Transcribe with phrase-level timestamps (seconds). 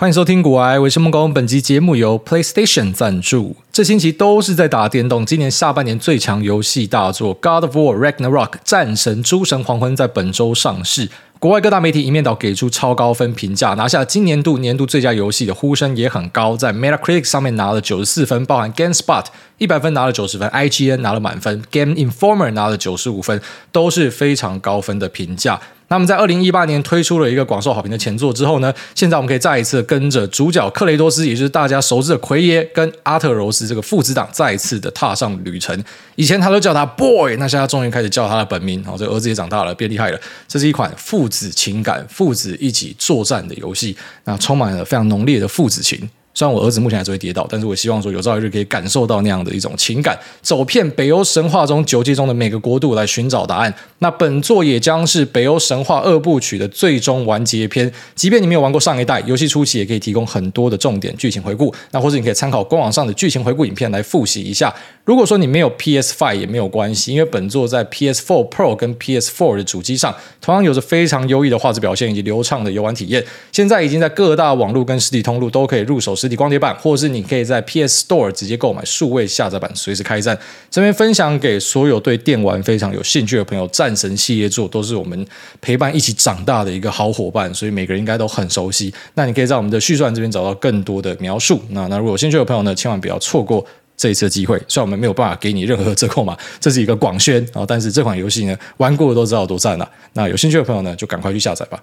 [0.00, 3.56] 欢迎收听《古癌我是孟工》，本集节目由 PlayStation 赞助。
[3.72, 11.10] 这星期都是在打电动，今年下半年最强游戏大作《God of War Ragnarok》战神诸神黄昏在本周上市。
[11.40, 19.24] 国外各大媒体一面倒给出超高分评价，拿下今年度年度最佳游戏的呼声也很高，在 Metacritic 上面拿了九十四分，包含 GameSpot
[19.58, 23.40] 一百分拿了九十分，IGN 拿了满分，Game Informer 拿了九十五分，
[23.72, 25.60] 都是非常高分的评价。
[25.88, 35.82] 那么在二零一八年推出了一个广受好评的前作之后呢，现在我们可以再一次跟着主角克雷多斯，也就是大家熟知的奎爷跟阿特柔斯这个父子档，再一次的踏上旅程。
[36.16, 38.84] 以前他都叫他 Boy，那现在终于开始叫他的本名。
[38.86, 40.20] 哦，这儿子也长大了，变厉害了。
[40.46, 46.08] 这是一款父子情感、父子一起作战的游戏，那充满了非常浓烈的父子情。
[46.38, 53.74] 虽然我儿子目前还是会跌倒，但是我希望说有朝一日可以感受到那样的一种情感，走遍北欧神话中九界中的每个国度来寻找答案。
[53.98, 57.92] 那本作也将是北欧神话二部曲的最终完结篇。
[58.14, 61.74] 即便你没有玩过上一代，游戏初期也可以提供很多的重点剧情回顾。
[61.90, 64.72] 那或者你可以参考官网上的剧情回顾影片来复习一下。
[65.08, 73.24] 如果说你没有 PS5 也没有关系，因为本作在 PS4 Pro 跟 PS4 的主机上同样有着非常优异的画质表现以及流畅的游玩体验。
[73.50, 80.38] 现在已经在各大网络跟实体通路都可以入手实体光碟版，或是你可以在 PS Store 直接购买数位下载版，随时开战。
[80.70, 85.26] 这边分享给所有对电玩非常有兴趣的朋友，战神系列作都是我们
[85.62, 88.92] 陪伴一起长大的一个好伙伴，所以每个人应该都很熟悉。
[89.14, 91.62] 那你可以在我们的叙述栏这边找到更多的描述。
[91.70, 93.64] 那那如果有兴趣的朋友呢，千万不要错过
[93.98, 94.56] 这一次的机会。
[94.66, 99.90] 虽然我们没有办法给你任何折扣码，这是一个广宣啊，但是这款游戏呢，玩过的都知道多赞了。
[100.14, 101.78] 那有兴趣的朋友呢，就赶快去下载吧。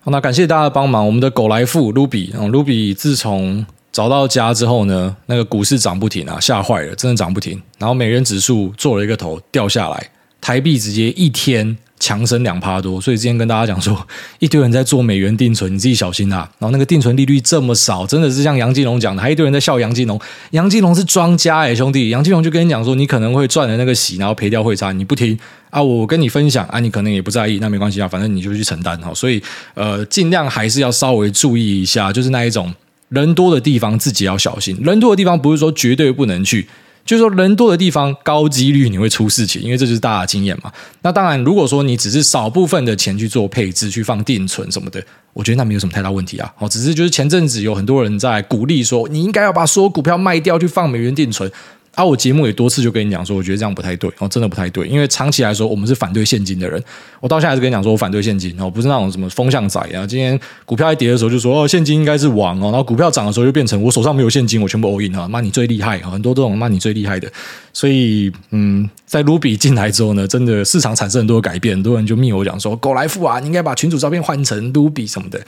[0.00, 1.04] 好，那感谢大家的帮忙。
[1.04, 7.60] 我们的狗来富卢比啊，卢比自从找到家之后呢，那个股市涨不停啊，吓坏了，真的涨不停。
[7.78, 10.10] 然后美元指数做了一个头掉下来，
[10.40, 13.00] 台币直接一天强升两趴多。
[13.00, 14.06] 所以之前跟大家讲说，
[14.38, 16.48] 一堆人在做美元定存，你自己小心啊。
[16.58, 20.20] 然后那个定存利率这么少，真的是像杨金龙讲的，还一堆人在笑杨金龙。
[20.50, 25.38] 杨金龙是庄家哎，兄弟，杨金龙就跟你讲说，你可能会赚的那个息，然后赔掉汇差，你不听。
[25.70, 29.12] 啊，我跟你分享啊，你可能也不在意，那没关系啊，反正你就去承担哈。
[29.12, 29.42] 所以
[29.74, 32.72] 呃，尽量还是要稍微注意一下，就是那一种
[33.08, 34.78] 人多的地方自己要小心。
[34.82, 36.66] 人多的地方不是说绝对不能去，
[37.06, 40.70] 就是说人多的地方高几率你会出事情，因为这就是大家经验嘛。
[41.02, 45.02] 那当然，如果说你只是少部分的钱去做配置、去放定存什么的，
[45.32, 46.52] 我觉得那没有什么太大问题啊。
[46.58, 51.50] 哦，只是就是前阵子有很多人在鼓励说，你应该要把所有股票卖掉去放美元定存。
[51.96, 56.80] 啊，我节目也多次就跟你讲说，我觉得这样不太对哦，真的不太对，因为长期来说，我们是反对现金的人。
[57.20, 60.06] 我到现在还是跟你讲说，我反对现金哦，不是那种什么风向仔啊。
[60.06, 67.32] 今天股票一跌的时候就说哦，现金应该是王哦，然后股票涨的时候就变成我手上没有现金，我全部 all in 啊，骂你最厉害，很多这种骂你最厉害的。
[67.72, 75.40] 所以，嗯，在卢比进来之后呢，真的市场产生很多改变，很多人就密我讲说，狗来富啊，你应该把群主照片换成卢比什么的。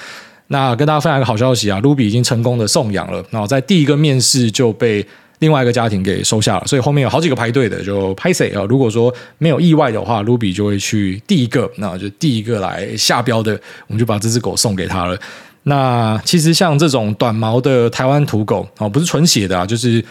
[0.46, 5.06] 那跟大家分享一个好消息啊，卢比已经成功的送养了，然后在第一个面试就被。
[5.40, 8.62] 另外一个家庭给收下了，所以后面有好几个排队的，就拍谁啊。
[8.68, 13.52] 如果说没有意外的话，卢比就会去第一个，那就第一个来下标的，
[13.86, 15.18] 我们就把这只狗送给他了。
[15.64, 20.04] 那其实像这种短毛的台湾土狗啊，不是纯血的啊，就是。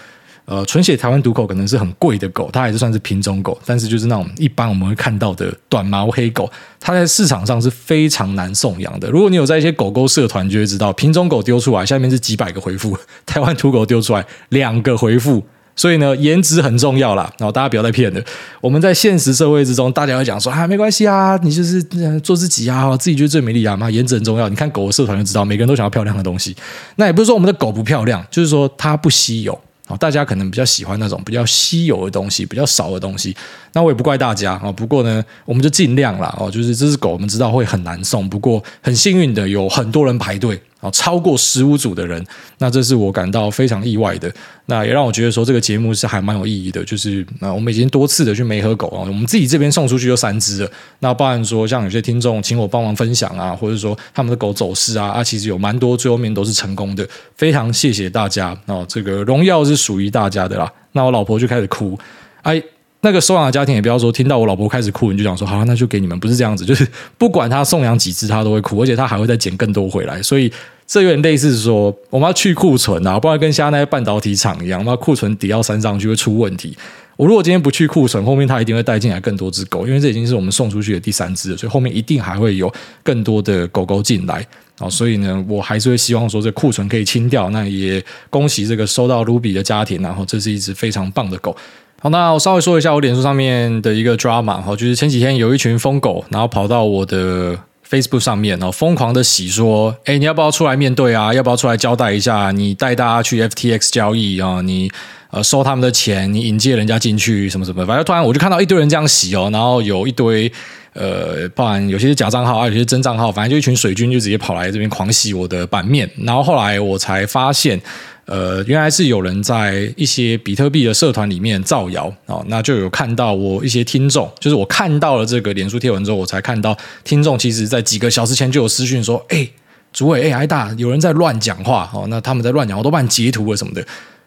[0.47, 6.49] 呃，纯血台湾土狗可能是很贵的狗，它还是算是品种狗，但是就是那种一般我们会看到的短毛黑狗，
[6.79, 9.09] 它在市场上是非常难送养的。
[9.09, 15.43] 如果你有在一些狗狗社团，就会知道品种狗丢出来，下面是几百个回复，台湾土狗丢出来两个回复，
[15.75, 17.29] 所以呢，颜值很重要啦。
[17.37, 18.21] 然后大家不要再骗了，
[18.61, 21.83] 我们在现实社会之中，大家会讲说啊，没关系啊，你就是
[22.21, 24.47] 做自己啊，自己觉得最美丽啊嘛，颜值很重要。
[24.47, 26.55] 你看狗的社团就知道，每个人都想要漂亮的东西。
[26.95, 29.59] 那也不是说我们的狗不漂亮，就是说它不稀有。
[29.87, 33.35] 哦大家可能比较喜欢那种比较稀有的东西，比较少的东西。
[33.73, 34.71] 那我也不怪大家哦。
[34.71, 36.35] 不过呢，我们就尽量啦。
[36.39, 38.27] 哦，就是这只狗，我们知道会很难送。
[38.29, 40.61] 不过很幸运的，有很多人排队。
[40.79, 42.23] 啊，超过十五组的人，
[42.59, 44.31] 那这是我感到非常意外的。
[44.67, 46.83] 那也让我觉得说，这个节目是还蛮有意义的。
[46.83, 50.71] 就是那我们已经多次的去媒合狗啊，我们自己这边送出去就三只了。
[50.99, 57.07] 那包含说，像有些听众请我帮忙分享啊，或者说他们的狗走失啊，啊，其实有蛮多最后面都是成功的。
[57.35, 60.71] 非常谢谢大家啊，这个荣耀是属于大家的啦。
[60.91, 61.97] 那我老婆就开始哭，
[62.43, 62.61] 哎。
[63.01, 70.51] 那个收养的家庭也不要说，听到我老婆开始哭，你就想说好，那就给你们，不是这样子， 就是不管他送养几只，他都会哭，而且他还会再捡更多回来，所以
[70.85, 76.75] 这有点类似说我们要去库存啊，不然跟现在那些半导体厂一样，那库存抵到山上去会出问题。
[77.15, 82.71] 我如果今天不去库存，后面他一定会带进来更多只狗，因为这已经是我们送出去的第三只，所以后面一定还会有
[83.03, 84.45] 更多的狗狗进来
[84.77, 87.49] 啊，所以呢，我还是会希望说这库存可以清掉。
[87.49, 91.55] 那也恭喜这个收到卢比的家庭，然后这是一只非常棒的狗。
[91.99, 97.57] 好，那我稍微说一下我脸书上面的一个 drama 哈，就是前几天有一群疯狗，然后跑到我的
[97.89, 101.33] Facebook 上面然后，疯狂的洗说，哎，你要不要出来面对啊？
[101.33, 102.51] 要不要出来交代一下？
[102.51, 104.61] 你带大家去 FTX 交易啊？
[104.61, 104.91] 你
[105.31, 107.83] 呃收他们的钱，你引荐人家进去什么什么？
[107.83, 110.51] 反正突然我就看到一堆人这样洗哦，然后有一堆
[110.93, 117.81] 呃，不然有些是假账号啊，有些是真账号，反正就一群水军就直接跑来这边狂洗我的版面，然后后来我才发现。
[118.27, 129.47] 呃，原来是有人在一些比特币的社团里面造谣哦，那就有看到我一些听众，就是我看到了这个脸书贴文之后，我才看到听众其实在几个小时前就有私讯说，哎，
[129.93, 133.81] 主委，哎，挨大，有人在乱讲话哦，那他们在乱讲，我都帮你截图了什么的，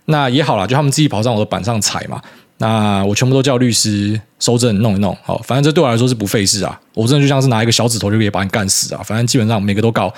[0.07, 2.23] 那也好啦，就他们自己跑上我的板上踩嘛，
[2.57, 10.11] 那我全部都叫律师收证弄一弄，好，反正这对我来说是不费事啊，我真的就像是拿一个小指头就可以把你干死啊，反正基本上每个都告。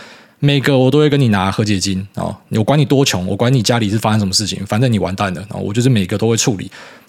[0.45, 6.69] 每个我都会跟你拿和解金哦，我管你多穷，我管你家里是发生什么事情，反正你完蛋了哦，我就是每个都会处理。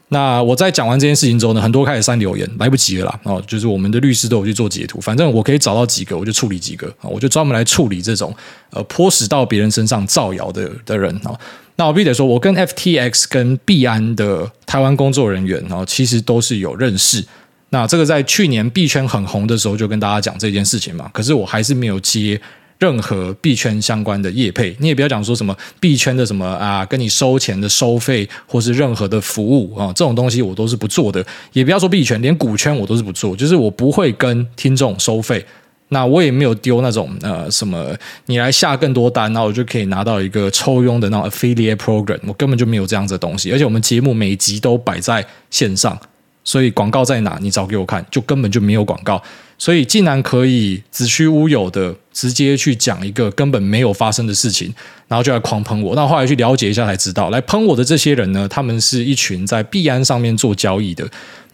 [0.09, 8.31] 那我在讲完这件事情之后呢，很多开始删留言，来不及了啦哦，就是我们的律师都有去做截图，反正我可以找到几个，我就处理几个，我就专门来处理这种
[8.69, 11.35] 呃泼屎到别人身上造谣的的人哦。
[11.77, 17.25] 那我必须得说，我跟 FTX 跟币安的台湾工作人员，其实都是有认识。
[17.69, 22.39] 那这个在去年币圈很红的时候就跟大家讲这件事情嘛，可是我还是没有接。
[22.79, 31.25] 任何币圈相关的业配，你也不要讲说什么币圈的什么啊，跟你收钱的收费，或是任何的服务啊，这种东西我都是不做的。
[31.53, 35.45] 也不要说币圈，连股圈我都是不做，就是我不会跟听众收费。
[35.89, 43.51] 那我也没有丢那种呃什么，你来下更多单，然后我就可以拿到一个抽佣的那种 affiliate program，我根本就没有这样子的东西。
[43.51, 45.95] 而且我们节目每集都摆在线上，
[46.43, 49.21] 所以广告在哪，你找给我看，就根本就没有广告。
[49.59, 54.73] 所以，竟然可以子虚乌有的直接去讲一个根本没有发生的事情，
[55.07, 55.95] 然后就来狂喷我。
[55.95, 61.05] 那后来去了解一下才知道，来喷我的这些人呢，他们是一群在币安上面做交易的。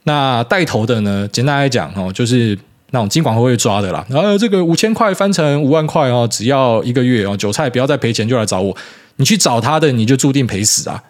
[0.04, 2.58] 那带头的呢，简单来讲哦，就是
[2.92, 4.06] 那种金管会会抓的啦。
[4.10, 8.76] 然后这个五千块翻成五万块哦，只要一个月哦，韭菜不要再赔钱就来找我。
[9.18, 11.04] 你去找他的，你就注定赔死啊！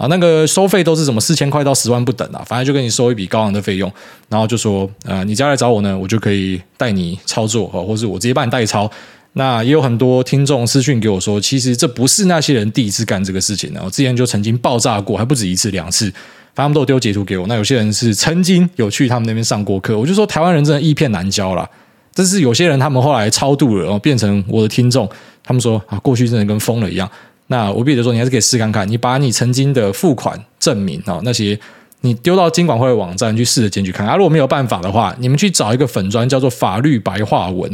[0.00, 3.92] 啊，那个收费都是什么四千块到十万不等啊，反正就跟你收一笔高昂的费用，
[4.30, 8.90] 然后就说，呃，你只要来找我呢，我就可以带你操作，或者我直接帮你代操。
[9.34, 16.06] 那也有很多听众私讯给我说，其实这不是那些人第一次干这个事情，我之前就曾经爆炸过，还不止一次两次，
[16.54, 17.46] 反正他们都有丢截图给我。
[17.46, 21.68] 那有些人是曾经有去他们那边上过课，我就说台湾人真的易骗难教啦。
[22.14, 25.06] 但是有些人他们后来超度了，然后变成我的听众，
[25.44, 27.08] 他们说啊，过去真的跟疯了一样。
[27.52, 31.58] 那我必须说，你还是可以试看看，你把你曾经的付款证明啊，那些
[32.02, 34.06] 你丢到金管会的网站去试着检举看。
[34.06, 37.68] 啊，如果没有办法的话，你们去找一个粉专叫做法律白话文。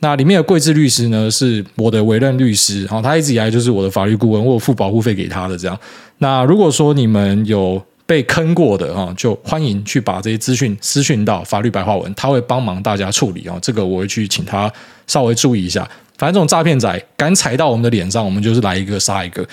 [0.00, 5.78] 那里面的贵志律师呢，是我的委任律师，然后他一直以来就是我的法律顾问，我有付保护费给他的这样。
[6.18, 13.56] 那如果说你们有被坑过的啊，就欢迎去把这些资讯私讯到法律白话文，他会帮忙大家处理啊。
[13.62, 14.70] 这个我会去请他
[15.06, 15.88] 稍微注意一下。
[16.16, 19.46] 反正这种诈骗仔敢踩到我们的脸上，我们就是来一个杀一个。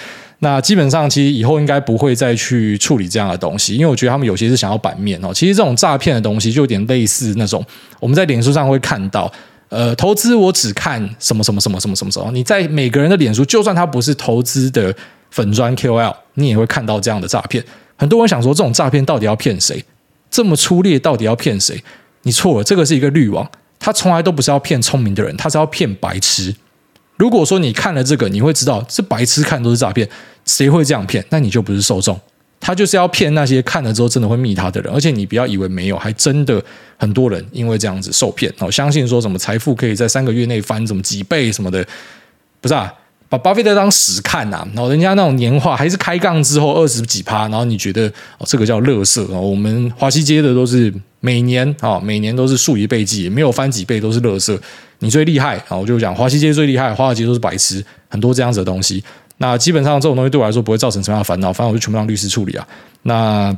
[0.44, 5.32] 那基本上，其实以后应该不会再去处理这样的东西，因为我觉得他们有些是想要版面哦。
[5.32, 7.64] 其实这种诈骗的东西就有点类似那种
[8.00, 9.32] 我们在脸书上会看到，
[9.70, 12.32] 呃，投资我只看什么什么什么什么什么时候。
[12.32, 14.94] 你在每个人的脸书，就算他不是投资的
[15.30, 17.64] 粉砖 KOL，你也会看到这样的诈骗。
[17.96, 19.84] 很多人想说，这种诈骗到底要骗谁？
[20.32, 21.84] 这么粗劣，到底要骗谁？
[22.24, 23.48] 你错了，这个是一个滤网。
[23.82, 26.56] 他从来都不是要骗聪明的人，他是要骗白痴。
[27.18, 30.08] 如果说你看了这个，你会知道这白痴看都是诈骗，
[30.46, 31.26] 谁会这样骗？
[31.30, 32.18] 那你就不是受众。
[32.60, 36.64] 他就是要骗那些看了之后真的会密他的人，而且你不要以为没有，还真的
[36.96, 38.54] 很多人因为这样子受骗。
[38.60, 41.84] 我相信说什么财富可以在三个月内翻什么几倍什么的，
[42.62, 42.94] 不是啊？
[43.30, 48.08] 把巴菲特当屎看呐、啊，然后人家那种年化还是开杠之后二十几趴，然后你觉得
[48.38, 49.40] 哦这个叫乐色啊？
[49.40, 54.60] 我们华西街的都是每年啊每年都是数以倍计，没有翻几倍都是垃圾。
[55.00, 55.78] 你最厉害啊！
[55.78, 59.02] 我就讲华西街最厉害，华尔街都是白痴，很多这样子的东西。
[59.38, 62.68] 那基本上这种东西对我来说不会造成什么样的烦恼，反正我就全部让律师处理啊。
[63.04, 63.58] 那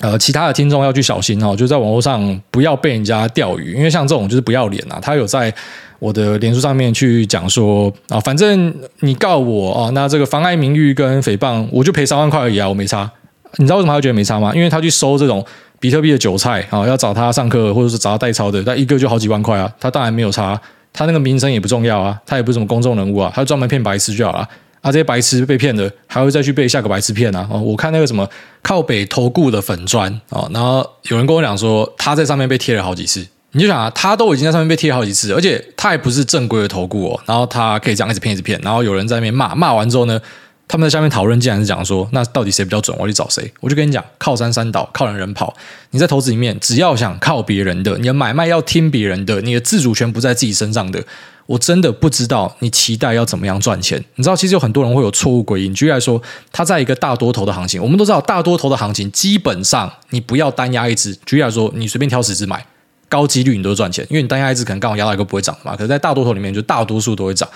[0.00, 5.54] 呃其他的听众要去小心哦，就在网络上不要被人家钓鱼，因为像这种就是不要脸啊，他有在。
[6.00, 13.10] 我的脸书上面去讲说啊，反正你告我啊，那这个妨碍名誉跟诽谤，我就赔三万块而已啊，我没差。
[13.56, 14.52] 你知道为什么他会觉得没差吗？
[14.54, 15.44] 因为他去收这种
[15.80, 20.60] 比特币的韭菜啊，要找他上课或者是找他代操的，他一个就好几万块啊，他当然没有差。
[20.92, 24.48] 他那个名声也不重要啊，他也不是什么公众人物啊，他专门骗白痴就好了
[24.80, 24.92] 啊。
[24.92, 27.48] 这些白痴被骗的，还会再去被下个白痴骗啊。
[27.50, 28.28] 我看那个什么
[28.62, 33.26] 靠北投顾的粉砖啊，然后有人跟我讲说他在上面被贴了好几次。
[33.56, 40.20] 你就想啊，他都已经在上面被贴好几次，而且他还不是正规的投顾哦，然后他可以这样一直骗一直骗，然后有人在那边骂，骂完之后呢，
[40.66, 42.96] 他们在下面讨论，竟然是讲说，那到底谁比较准？
[42.98, 43.52] 我去找谁？
[43.60, 45.54] 我就跟你讲，靠山山倒，靠人人跑。
[45.90, 51.04] 你在投资里面，只要想靠别人的，你的买卖要听别人的，你的自主权不在自己身上的，
[51.46, 54.02] 我真的不知道你期待要怎么样赚钱。
[54.16, 55.72] 你知道，其实有很多人会有错误归因。
[55.74, 61.14] 举例来说，他在一个大多头的行情，我们都知道，大多头的行情基本上你不要单压一只。
[61.26, 62.64] 举例来说，你随便挑十只买，
[63.10, 65.76] 高几率你都赚钱，因为你单压一只可能刚好压到一个不会涨的嘛。
[65.76, 67.46] 可是，在大多头里面，就大多数都会涨。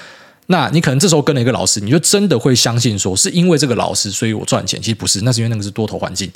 [0.51, 4.81] 那你可能这时候跟了一个老师，你就真的会相信说，是因为这个老师，所以我赚钱。
[4.81, 6.31] 其实不是，那是因为那个是多头环境。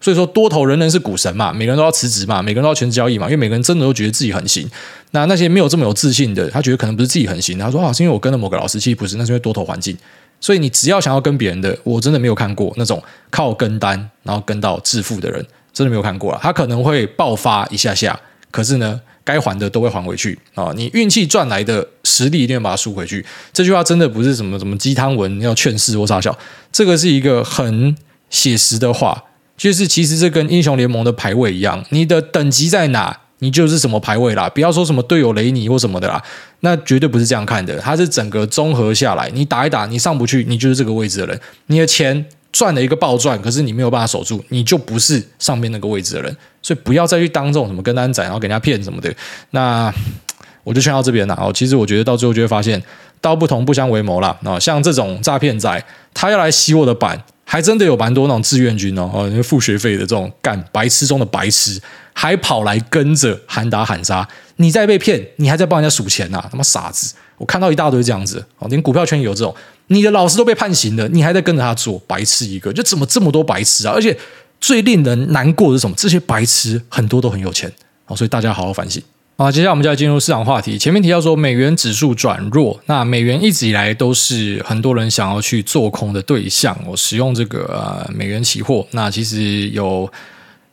[0.00, 4.68] 所以说多头人人是股神嘛，每个人都要辞职嘛，每个人都要全职交易嘛，因为每个人真的都觉得自己很行。
[5.10, 9.96] 那那些没有这么有自信的，他觉得可能不是自己很行，他说啊，是因为我跟了某个老师，其实不是，那是因为多头环境。
[10.38, 16.38] 所以你只要想要跟别人的，我真的没有看过那种靠跟单然后跟到致富的人，真的没有看过了。
[16.42, 18.20] 他可能会爆发一下下，
[18.50, 20.72] 可是呢，该还的都会还回去啊！
[20.76, 23.26] 你运气赚来的实力一定要把它输回去。
[23.52, 26.38] 这句话真的不是什么什么鸡汤文要劝世或傻笑，
[26.70, 27.96] 这个是一个很
[28.30, 29.24] 写实的话。
[29.56, 34.48] 就是其实这跟英雄联盟的排位一样，你的等级在哪，你就是什么排位啦。
[34.48, 36.22] 不要说什么队友雷你或什么的啦，
[36.60, 37.78] 那绝对不是这样看的。
[37.80, 41.40] 它是整个综合下来，你打一打，你上不去，你就是这个位置的人。
[41.66, 42.24] 你的钱。
[42.56, 49.14] 赚了一个暴赚，可是你没有办法守住，你就不是上面那个位置的人，所以不要再去当这种什么跟单仔，然后给人家骗什么的。
[49.50, 49.92] 那
[50.64, 51.34] 我就劝到这边了。
[51.34, 52.82] 哦，其实我觉得到最后就会发现，
[53.20, 54.34] 道不同不相为谋啦。
[54.42, 55.84] 啊，像这种诈骗仔，
[56.14, 61.78] 他要来洗我的版，还真的有蛮多那种志愿军哦，哦，付学费的这种干白痴中的白痴，
[62.14, 64.26] 还跑来跟着喊打喊杀。
[64.56, 66.42] 你在被骗，你还在帮人家数钱呐？
[66.50, 67.14] 他妈傻子！
[67.38, 69.54] 我看到一大堆这样子，哦，连股票圈也有这种。
[69.88, 72.72] 你的老师都被判刑了，你还在跟着他做，白痴一个！
[72.72, 73.92] 就怎么这么多白痴啊？
[73.94, 74.16] 而且
[74.60, 75.94] 最令人难过的是什么？
[75.96, 77.70] 这些白痴很多都很有钱，
[78.04, 79.02] 好，所以大家好好反省。
[79.36, 80.78] 好，接下来我们就要进入市场话题。
[80.78, 86.76] 前面提到说美元指数转弱，那美元一直以来都是很多人想要去做空的对象。
[86.86, 90.10] 我使用这个呃美元期货，那其实有。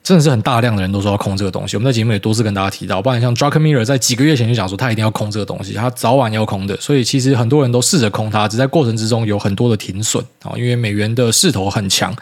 [0.04, 12.14] 真的是很大量的人都说要空这个东西，我们在节目也多次跟大家提到，不然像 Druckenmiller 在几个月前就讲说他一定要空这个东西，他早晚要空的，所以其实很多人都试着空它，只在过程之中有很多的停损啊，因为美元的势头很强，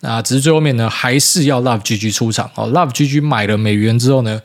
[0.00, 4.38] 那只是最后面呢还是要 Love GG 出场哦，Love GG 买了美元之后呢，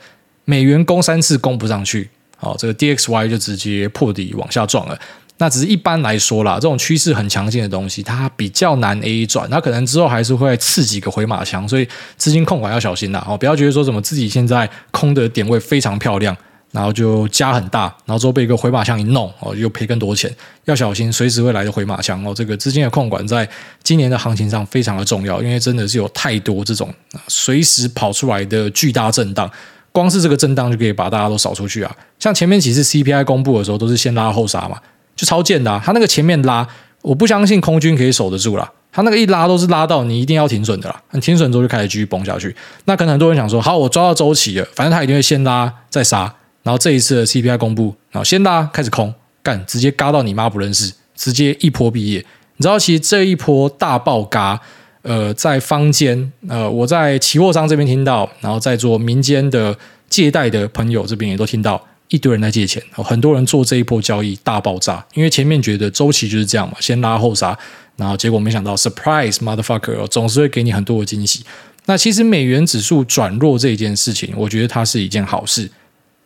[0.46, 2.08] 美元攻三次攻不上去，
[2.40, 4.98] 哦，这个 DXY 就直接破底往下撞了。
[5.38, 13.22] 那只是一般来说啦，这种趋势很强劲的东西，它比较难 A 转，它可能之后还是会刺几个回马枪，所以资金控管要小心啦。
[13.28, 16.34] 哦，不要觉得说什么自己现在空的点位非常漂亮，
[16.72, 22.32] 然后就加很大，然后之后被一个回马枪一弄，哦，又赔更多钱，要小心随时会来的回马枪哦。
[22.34, 23.46] 这个资金的控管在
[23.82, 26.90] 今年的行情上非常的重要，因为真的是有太多这种
[27.28, 29.50] 随时跑出来的巨大震荡，
[29.92, 31.94] 光是这个震荡就可以把大家都扫出去啊。
[32.18, 34.78] 像前面几次 CPI 公布的时候，都是先拉后杀嘛。
[35.16, 36.64] 就超贱的啊，他那个前面拉，
[37.02, 38.70] 我不相信空军可以守得住啦。
[38.92, 41.02] 他那个一拉都是拉到你一定要停损的啦。
[41.20, 42.54] 停损之后就开始继续崩下去。
[42.84, 46.32] 那可能很多人想说，好，我抓到周期了，反正他一定会先拉再杀。
[46.62, 52.24] 然后这一次的 CPI 公布，然后先拉开始空，干直接嘎到你妈不认识，直接一波毕业。
[52.56, 54.58] 你知道，其实这一波大爆嘎，
[55.02, 59.76] 呃，在坊间，呃，我在期货商这边听到，然后在做民间的
[60.08, 61.80] 借贷的朋友这边也都听到。
[62.08, 67.58] 一堆人在借钱，很多人做这一波交易大爆炸，因为前面觉得周期就是这样嘛，先拉后杀，
[67.96, 71.44] 然后结果没想到 surprise motherfucker 总是会给你很多的惊喜。
[71.86, 75.70] 那其实美元指数转弱这一件事情，我觉得它是一件好事。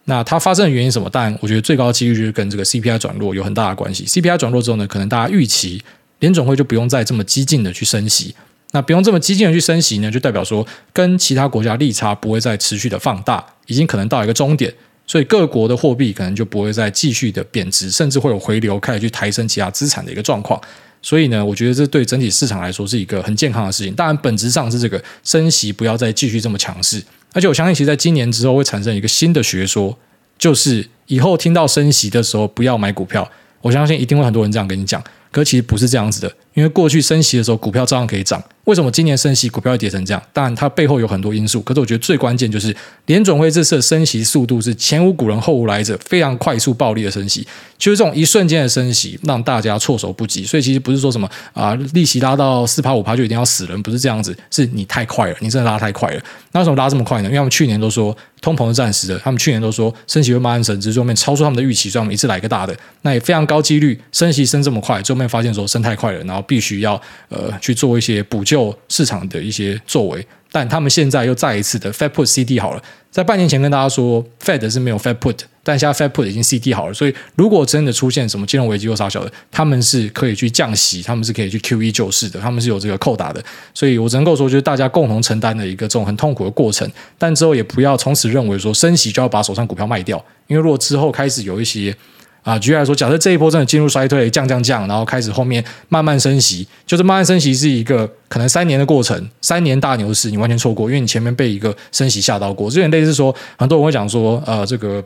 [0.05, 1.09] 那它发生的原因什么？
[1.13, 4.05] 但我觉得最高几率就是跟这个 CPI 转弱有很大的关系。
[4.07, 5.83] CPI 转弱之后呢，可能大家预期
[6.21, 8.35] 联总会就不用再这么激进的去升息。
[8.73, 14.73] 那不用这么激进的去升息呢，就代表说跟其他国家利差不会再持续的放大，已经可能到一个终点。
[15.11, 20.61] 所以各国的货币可能就不会再继续的贬值，甚至会有回流，开始去抬升其他资产的一个状况。
[21.03, 23.93] 所以呢，我觉得这对整体市场来说是一个很健康的事情。
[23.95, 27.03] 当然，本质上是这个升息不要再继续这么强势。
[27.33, 29.99] 而且我相信，其实在今年之后会产生一个新的学说，
[30.39, 33.29] 就是以后听到升息的时候不要买股票。
[33.63, 35.03] 我相信一定会很多人这样跟你讲，
[35.33, 38.43] 可其实不是这样子的，因为过去升息的时候股票照样可以涨。
[38.65, 40.23] 为什么今年升息股票会跌成这样？
[40.33, 41.61] 当然，它背后有很多因素。
[41.63, 42.75] 可是我觉得最关键就是
[43.07, 47.45] 联准会这次的升息速度是前无古人后无来者，非常快速暴力的升息。
[47.79, 50.45] 就是这种一瞬间的升息，让大家措手不及。
[50.45, 54.37] 所以其实不是说什么啊，利息拉到四趴五趴就一定要死人，不是这样子。
[54.51, 56.23] 是你太快了，你真的拉太快了。
[56.53, 57.25] 那为什么拉这么快呢？
[57.25, 62.77] 因为他们去年都说通膨是暂时的，他们去年都说升息会慢慢升，只是后面超出他们的预期，所以我们一次来一个大的。
[63.03, 81.93] 那也非常高几率升息升这么快，最后面发现说升太快了，然后必须要呃去做一些补救市场的一些作为，但他们现在又再一次的 Fed put CD 好了，在半年前跟大家说 Fed 是没有 Fed put 但现在 Fed put 已经 CD 好了，所以如果真的出现什么金融危机或啥小的，他们是可以去降息，他们是可以去 QE
[81.93, 83.45] 救市的，他们是有这个扣打的。
[83.75, 86.91] 所以我只能够说，就是大家共同承担的一个这种很痛苦的过程。
[87.19, 90.17] 但之后也不要从此认为说升息就要把手上股票卖掉，
[90.47, 91.95] 因为如果之后开始有一些。
[92.43, 102.69] 啊，举例来说，假设这一波真的进入衰退，降降降，然后开始后面慢慢升息，就是慢慢升息是一个可能三年的过程，三年大牛市你完全错过，因为你前面被一个升息吓到过。
[102.71, 105.05] 有点类似说，很多人会讲说，呃，这个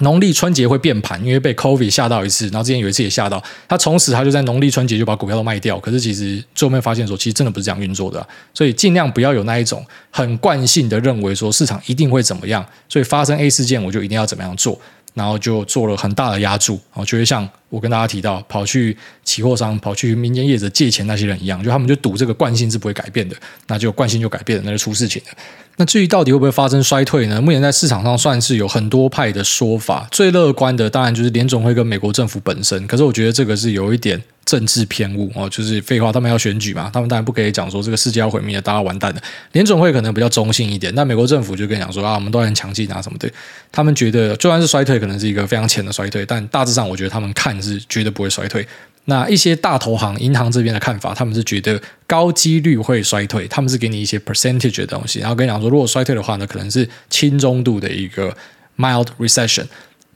[0.00, 5.78] 农历春节会变盘，因为被 COVID 吓到一次，然后之前有一次也吓到，他从此他就在农历春节就把股票都卖掉。
[5.78, 14.80] 可是其实最后面发现说，其实真的不是这样运作的，所以尽量不要有那一种很惯性的认为说市场一定会怎么样，所以发生 A 事件我就一定要怎么样做。
[15.14, 23.34] 然后就做了很大的压注，我觉得像我跟大家提到，跑去期货商、跑去民间业者借钱那些人一样，就他们就赌这个惯性是不会改变的，
[23.66, 25.32] 那就惯性就改变了，那就出事情了。
[25.76, 27.40] 那至于到底会不会发生衰退呢？
[27.40, 34.22] 目前在市场上算是有很多派的说法，最乐观的当然就是联总会跟美国政府本身，可是我觉得这个是有一点。
[34.44, 39.22] 政治偏误哦，就是废话，他们要选举嘛，他们当然不可以讲说这个世界要毁灭了，大家完蛋了。
[39.52, 43.30] 联总会可能比较中性一点，但美国政府就跟讲说啊，我们都很强劲啊什么的。
[43.70, 48.66] 他们觉得就算是衰退，可能是一个非常浅的衰退，但大致上我觉得他们看是绝对不会衰退。
[49.06, 58.36] 那一些大投行、银行这边的看法，他们是觉得高几率会衰退，他们是给你一些 percentage 的东西，然后跟你讲说，如果衰退的话呢，可能是轻中度的一个
[58.76, 59.64] mild recession。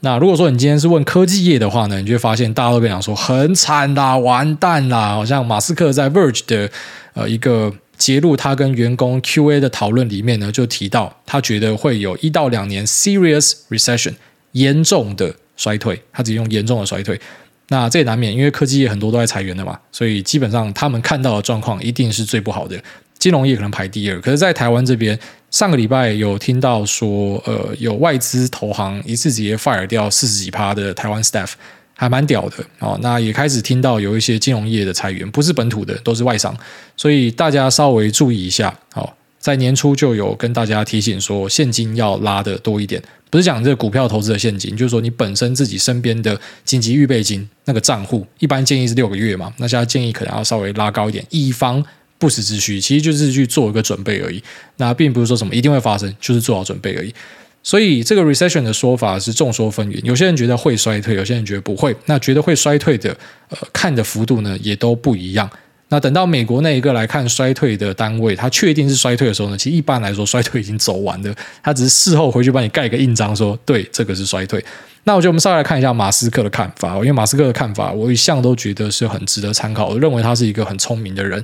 [0.00, 6.71] 那如果说你今天是问科技业的话呢，你就会发现大家都跟你讲说很惨啦，完蛋啦，好像马斯克在 Verge 的
[7.15, 14.15] 呃一个揭露他跟员工 QA 的讨论里面呢，就提到他觉得会有一到两年 serious recession
[14.53, 17.21] 严重的衰退，他只用严重的衰退。
[17.69, 22.81] 那这也难免，因为科技业很多都在裁员的嘛，所以基本上他们看到的状况一定是最不好的。
[23.19, 25.19] 金融业可能排第二，可是，在台湾这边，
[25.51, 31.53] 上个礼拜有听到说，呃，有外资投行一次直接 fire 掉四十几趴的台湾 staff，
[31.95, 32.97] 还蛮屌的哦。
[33.03, 36.55] 那也开始听到有一些金融业的裁员，不是本土的，都是外商，
[36.95, 38.73] 所以大家稍微注意一下。
[38.95, 43.03] 哦，在年初就有跟大家提醒说，现金要拉得多一点，
[43.37, 51.85] 不是讲这个股票投资的现金，就是说你本身自己身边的紧急预备金那个账户，一般建议是六个月嘛，那现在建议可能要稍微拉高一点，以防。
[52.19, 54.43] 不时之需，其实就是去做一个准备而已。
[54.78, 57.14] 那并不是说什么一定会发生，就是做好准备而已。
[57.62, 61.94] 所以这个 recession 的说法是众说纷纭，有些人觉得会衰退，有些人觉得不会。
[62.07, 63.14] 那觉得会衰退的，
[63.51, 65.46] 呃，看的幅度呢也都不一样。
[65.88, 74.62] 那等到美国那一个来看衰退的单位，他确定是衰退的时候呢，其实一般来说衰退已经走完了，他只是事后回去帮你盖个印章说，对，这个是衰退。
[75.05, 81.42] 那我觉得我们稍微来看一下马斯克的看法，因为马斯克的看法我一向都觉得是很值得参考，我认为他是一个很聪明的人。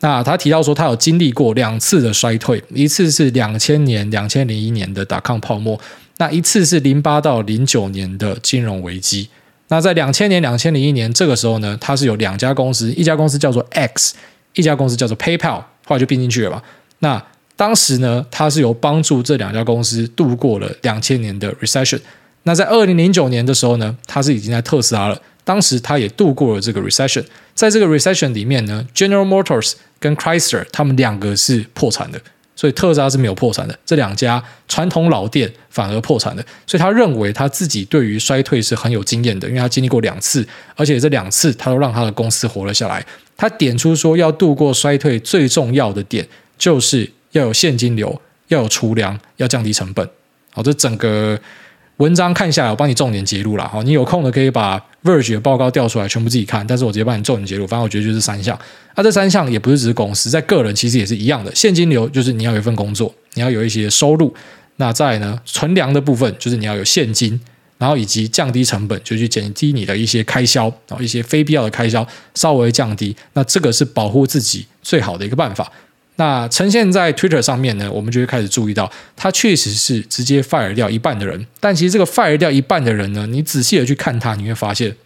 [0.00, 5.80] 那他提到说，他有经历过两次的衰退，一次是两千年、两千零一年的打抗泡沫，
[6.18, 9.28] 那一次是零八到零九年的金融危机。
[9.68, 14.14] 那在两千年、两千零一年这个时候呢，它是有两家公司，一家公司叫做 X，
[14.54, 16.62] 一家公司叫做 PayPal，后来就并进去了嘛。
[17.00, 17.22] 那
[17.56, 22.00] 当时呢，他是有帮助这两家公司度过了两千年的 recession。
[22.44, 25.20] 那在二零零九年的时候呢，他是已经在特斯拉了。
[25.42, 27.24] 当时他也度过了这个 recession，
[27.54, 32.20] 在这个 recession 里面呢，General Motors 跟 Chrysler 他们两个是破产的，
[32.56, 33.78] 所以特斯拉是没有破产的。
[33.86, 43.06] 这两家传统老店反而破产的，所以他认为他自己对于衰退是很有经验的，因为他经历过两次，而且这两次他都让他的公司活了下来。
[43.36, 46.26] 他点出说，要度过衰退最重要的点
[46.58, 50.08] 就是要有现金流，要有储粮，要降低成本。
[50.50, 51.38] 好，这整个。
[51.98, 53.66] 文章看下来，我帮你重点截录了。
[53.66, 56.66] 好，你有空的可以把 Verge 的报告调出来，全部自己看。
[56.66, 57.66] 但是我直接帮你重点截录。
[57.66, 58.58] 反正我觉得就是三项。
[58.96, 61.54] 那、这三项也不是只是公司，在个人其实也是一样的。
[61.54, 64.34] 现金流就是你要有一份工作，你要有一些收入。
[64.76, 67.40] 那再呢，存粮的部分就是你要有现金，
[67.78, 73.16] 然后以及降低成本，就去减低你的一些开销，然后一些非必要的开销稍微降低。
[73.32, 75.72] 那这个是保护自己最好的一个办法。
[76.16, 81.46] 那呈现在 Twitter 上面呢，我们就会开始注意到，他确实是直接 fire 掉一半的人。
[81.60, 84.96] 但其实这个 fire 掉一半的人呢，你仔细的去看他，你会发现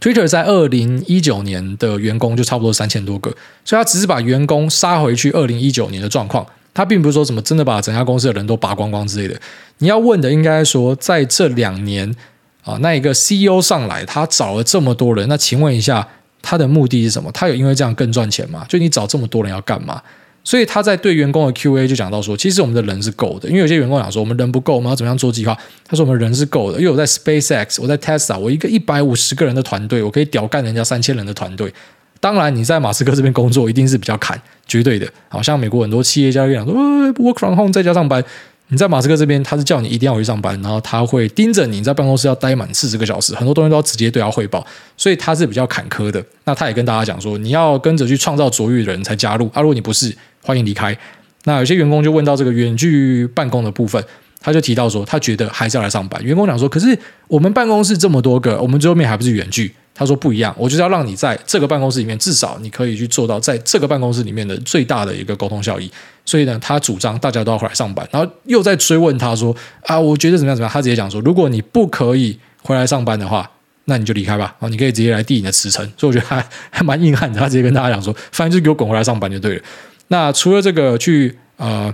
[0.00, 3.30] ，Twitter 在二零一九年的员工就差不多三千多个，
[3.64, 9.40] 所以他只是把员工杀回去二零一九年的状况，他并不是说什么真的把整家公司的人都拔光光之类的。
[9.78, 12.14] 你要问的应该说，在这两年
[12.62, 16.06] 啊，那一个 CEO 上来，他找了这么多人，那请问一下，
[16.40, 17.32] 他的目的是什么？
[17.32, 18.64] 他有因为这样更赚钱吗？
[18.68, 20.00] 就你找这么多人要干嘛？
[20.42, 25.56] 所以他在对员工的 Q&A 就讲到说，其实我们的人是够的，因为有些员工讲说我们人不够，我们要怎么样做计划？
[25.86, 31.72] 他说我们人是够的，因为我在 SpaceX，我在 Tesla，我一个一百五十个人的团队，我可以屌干人家三千人的团队。
[32.20, 35.06] 当然你在马斯克这边工作一定是比较砍，绝对的。
[35.28, 38.22] 好像美国很多企业家讲说，，work from home 在家上班，
[38.68, 44.66] 你在马斯克这边，他是叫你一定要回去上班，然后他会盯着你在办公室要待满四十个小时，很多东西都要直接对他汇报，
[44.98, 46.22] 所以他是比较坎坷的。
[46.44, 50.96] 那他也跟大家讲说，你要跟着去创造卓越的人才加入啊，如果你不是，欢迎离开。
[51.44, 54.02] 那有些员工就问到这个远距办公的部分，
[54.40, 56.22] 他就提到说，他觉得还是要来上班。
[56.22, 56.98] 员工讲说，可是
[57.28, 59.72] 我们办公室这么多个，我们最后面还不是远距？
[59.92, 65.90] 他说不一样，我就是要让你在这个办公室里面，至少你可以去做到在这个办公室里面的最大的一个沟通效益。
[66.24, 70.72] 所以呢，他主张大家都要回来上班，然后又在追问他说啊，我觉得怎么样怎么样？
[70.72, 73.50] 他直接讲说，如果你不可以回来上班的话，
[73.84, 74.54] 那你就离开吧。
[74.60, 75.84] 哦，你可以直接来递你的辞呈。
[75.98, 79.62] 所以我觉得还还蛮硬汉的，他直接跟大家讲说，反正就给我滚回来上班就对了。
[80.10, 81.92] 那除了这个去呃。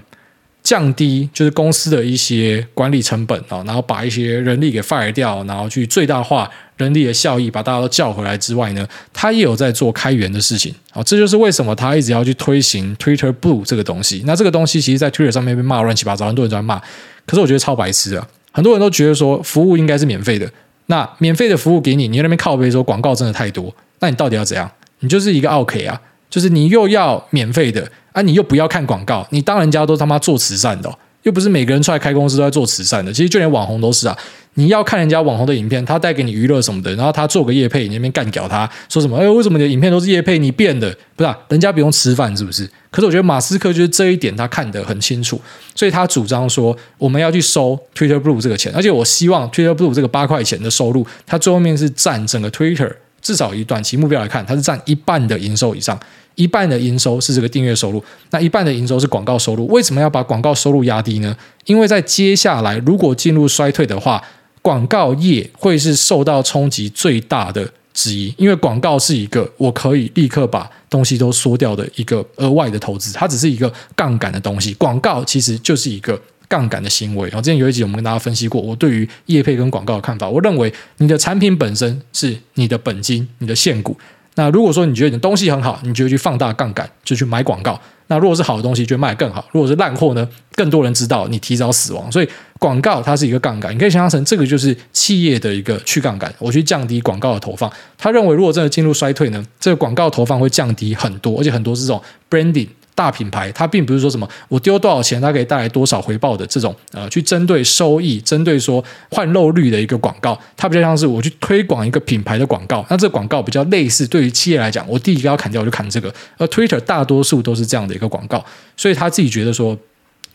[0.66, 14.24] 降低就是公司的一些管理成本啊，然后把一些人力给 fire 掉，然后去最大化人力的效益，把大家都叫回来之外呢，他也有在做开源的事情啊，这就是为什么他一直要去推行 Twitter Blue 这个东西。
[14.26, 16.82] 那这个东西其实，在 Twitter 上面被骂乱七八糟，很多人在骂，
[17.24, 20.50] 可是我觉得超白痴啊，很多人都觉得说服务应该是免费的，
[20.86, 24.68] 那免费的服务给你，你在那边靠背说广告真的太多，那你到底要怎样？
[24.98, 27.88] 你就是一个奥客啊，就是你又要免费的。
[28.16, 28.22] 啊！
[28.22, 30.90] 你又不要看广告，你当人家都他妈做慈善的，
[31.24, 33.12] 又不是每个人出来开公司都在做慈善的。
[33.12, 34.16] 其实就连网红都是啊，
[34.54, 39.18] 你要看人家网红的影片，他带给你娱乐什么的，然后他做个业配，你那边干掉他，说什么？
[39.18, 40.38] 哎，为什么你的影片都是业配？
[40.38, 41.38] 你变的不是啊？
[41.50, 42.66] 人家不用吃饭是不是？
[42.90, 45.38] 可是我觉得马斯克就是这一点他看得很清楚，
[45.74, 56.00] 所以他主张说我们要去收 Twitter Blue 这个钱，而且我希望 Twitter Blue 这个八块钱的收入，它最后面是占整个 Twitter 至少以短期目标来看，它是占一半的营收以上。
[56.36, 59.66] 一半的营收是这个订阅收入，那一半的营收是广告收入。
[59.66, 61.36] 为什么要把广告收入压低呢？
[61.64, 64.22] 因为在接下来如果进入衰退的话，
[64.62, 68.32] 广告业会是受到冲击最大的之一。
[68.36, 74.74] 因为广告是一个我可以立刻把东西都缩掉的一个额外的投资，它只是一个杠杆的东西。
[74.74, 77.28] 广告其实就是一个杠杆的行为。
[77.30, 83.96] 然后之前有一集我们跟大家分析过，我对于业配跟广告的看法，我认为你的产品本身是你的本金，你的现股。
[84.36, 87.78] 那如果说你觉得你的东西很好，你就去放大杠杆，就去买广告。
[88.08, 92.12] 那如果是好的东西，就卖更好；如果是烂货呢，更多人知道，你提早死亡。
[92.12, 92.28] 所以
[92.60, 97.68] 广告它是一个杠杆，你可以想象成这个就是企业的一个去杠杆，我去降低广告的投放。
[97.98, 102.68] 他认为如果真的进入衰退呢，这个广告投放会降低很多，而且很多是这种 branding。
[102.96, 112.84] 大品牌，它并不是说什么我丢多少钱，它可以带来多少回报的这种呃，去针对收益、针对说换漏率的一个广告，它比较像是我去推广一个品牌的广告。
[112.88, 116.12] 那这广告比较类似，对于企业来讲，我第一个要砍掉我就砍这个。
[116.38, 118.42] 而 Twitter 大多数都是这样的一个广告，
[118.76, 119.76] 所以他自己觉得说，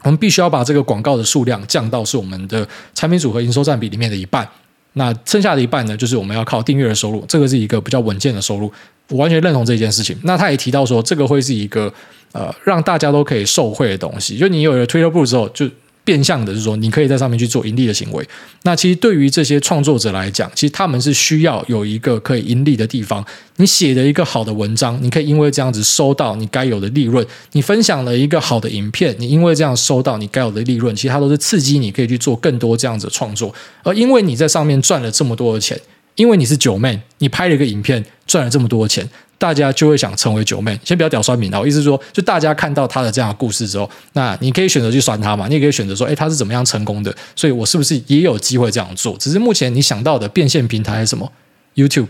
[0.04, 4.48] 我们必须要把这个广告的数量降到是我们的产品组合营收占比里面的一半。
[4.94, 8.72] 那剩下的一半呢，就是我们要靠订阅的收入，这个是一个比较稳健的收入。
[9.12, 10.18] 我完全认同这件事情。
[10.24, 11.94] 那他也提到说，这个会是一个。
[12.34, 15.70] 呃，让大家都可以受惠的东西，就你有了 Twitter 之后，就
[16.06, 18.26] 变相的是说，你可以在上面去做盈利的行为。
[18.64, 23.22] 那其实对于这些创作者来讲，其实他们是需要有一个可以盈利的地方。
[23.58, 27.22] 你写的一个好的文章，你可以因为这样子收到你该有的利润；
[27.52, 30.96] 你分享了一个好的影片，你因为这样收到你该有的利润。
[30.96, 33.54] 其实它都是刺激你可以去做更多这样子的创作。
[33.84, 35.78] 而因为你在上面赚了这么多的钱，
[36.22, 39.10] 因为你是九妹，你拍了一个影片赚了这么多钱。
[39.40, 41.60] 大家就会想成为九妹，先不要屌酸敏啊！
[41.60, 47.12] 我意思是说，就大家看到他的这样的故事之后，那你可以选择去酸他嘛，你也可以选择说，诶，他是怎么样成功的？
[47.36, 49.18] 所以我是不是也有机会这样做？
[49.18, 51.28] 只是目前你想到的变现平台是什么
[51.74, 52.06] ？YouTube，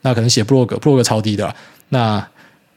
[0.00, 1.54] 那可能写 blog，blog 超低的。
[1.90, 2.26] 那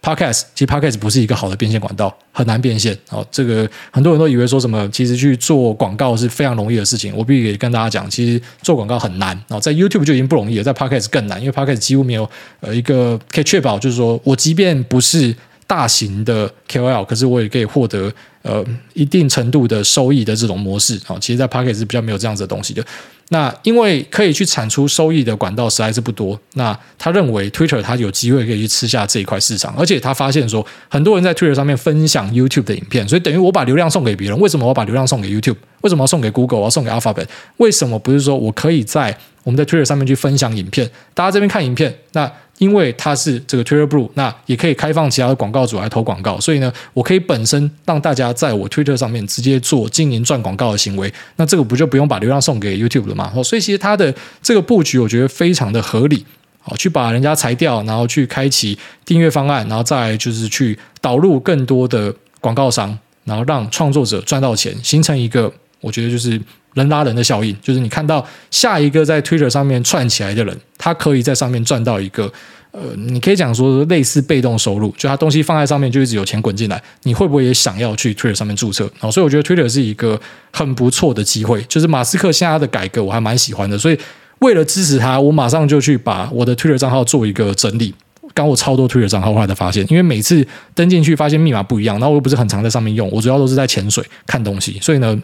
[0.05, 2.95] Podcast 其实 Podcast 不是一个好的变现管道，很难变现。
[3.09, 7.11] 哦，这个很多人都以为说什么，其实去做广告是非常容易的事情。
[7.17, 9.35] 我必须跟大家讲，其实做广告很难。
[9.47, 18.13] 哦，在 YouTube 就已经不容易了，在 Podcast 更难，因为 Podcast 几乎没有呃一个可以确保，就是说我即便不是大型的 KOL，可是我也可以获得
[18.45, 21.01] 呃一定程度的收益的这种模式。
[21.07, 22.85] 哦，其实，在 Podcast 是比较没有这样子的东西的。
[23.29, 34.39] 那因为可以去产出收益的管道实在是不多，那他认为 Twitter 他有机会可以去吃下这一块市场，而且他发现说很多人在 Twitter 上面分享 YouTube 的影片，所以等于我把流量送给别人。
[34.39, 35.57] 为什么我把流量送给 YouTube？
[35.81, 36.59] 为什么要送给 Google？
[36.59, 37.25] 我要送给 Alphabet？
[37.57, 40.87] 为什么不是说我可以在我们在 Twitter 上面去分享影片？
[41.15, 42.31] 大家这边看影片，那。
[42.57, 53.31] 因为它是这个 Twitter Blue，那也可以开放其他的广告主来投广告，所以呢，我可以本身让大家在我 Twitter 上面直接做经营赚广告的行为，那这个不就不用把流量送给 YouTube 了吗？
[53.43, 56.25] 所以其实它的这个布局，我觉得非常的合理，
[56.59, 66.41] 好，去把人家裁掉，然后去开启订阅方案，然后再就是去导入更多的广告商，然后让创作者赚到钱，形成一个我觉得就是。
[66.75, 72.31] 人拉人的效应，就是你看到下一个在 Twitter 上面串起来的人，他可以在上面赚到一个
[72.71, 78.87] 呃，你可以讲说类似被动收入，就它东西放在上面就一直有钱滚进来，你会不会也想要去 Twitter 上面注册？
[79.11, 80.19] 所以我觉得 Twitter 是一个
[80.51, 83.97] 很不错的机会，就是马斯克现在的改革我还蛮喜欢的，所以
[84.39, 87.93] 为了支持他，我马上就去把我的 Twitter 账号做一个整理。
[88.33, 95.17] 刚我超多 Twitter 账号，后来才发现，因为每次登进去发现密码不一样，然后我又不是很常在上面用，我主要都是在潜水看东西，所以呢，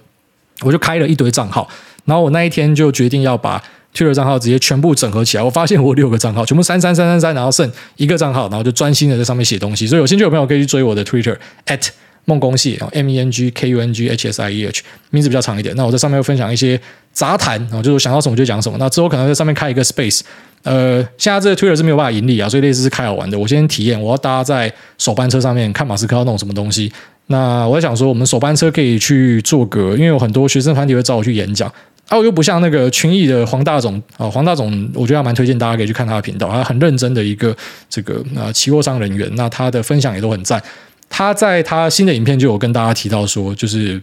[0.62, 1.68] 我就开了一堆账号，
[2.06, 3.62] 然后我那一天就决定要把。
[3.94, 9.86] Twitter 账号直接全部整合起来，我发现我六个账号全部删删删删删，然后剩一个账号，然后就专心的在上面写东西。
[9.86, 11.90] 所以有兴趣的朋友可以去追我的 Twitter at
[12.24, 15.76] 孟公蟹 M E N G K U N G H S I E H，名字比较长一点。
[15.76, 16.80] 那我在上面会分享一些
[17.12, 18.78] 杂谈啊，就是想到什么就讲什么。
[18.78, 20.22] 那之后可能在上面开一个 Space，
[20.64, 23.38] 呃，现在这个 Twitter 是没有办法盈利啊，所以类似是开好玩的。
[23.38, 26.90] 我先体验，我要搭在首班车上面看马斯克要弄什么东西。
[27.32, 31.68] 那我在想说，我们首班车可以去做个，因为有很多学生团体会找我去演讲。
[32.10, 37.56] 啊，我又不像那个群艺的黄大总啊，黄大总，我觉得还蛮推荐大家可以去看他的频道，他很认真的一个
[37.90, 40.62] 这个啊期货商人员，那他的分享也都很赞。
[41.10, 44.02] 他在他新的影片就有跟大家提到说，就是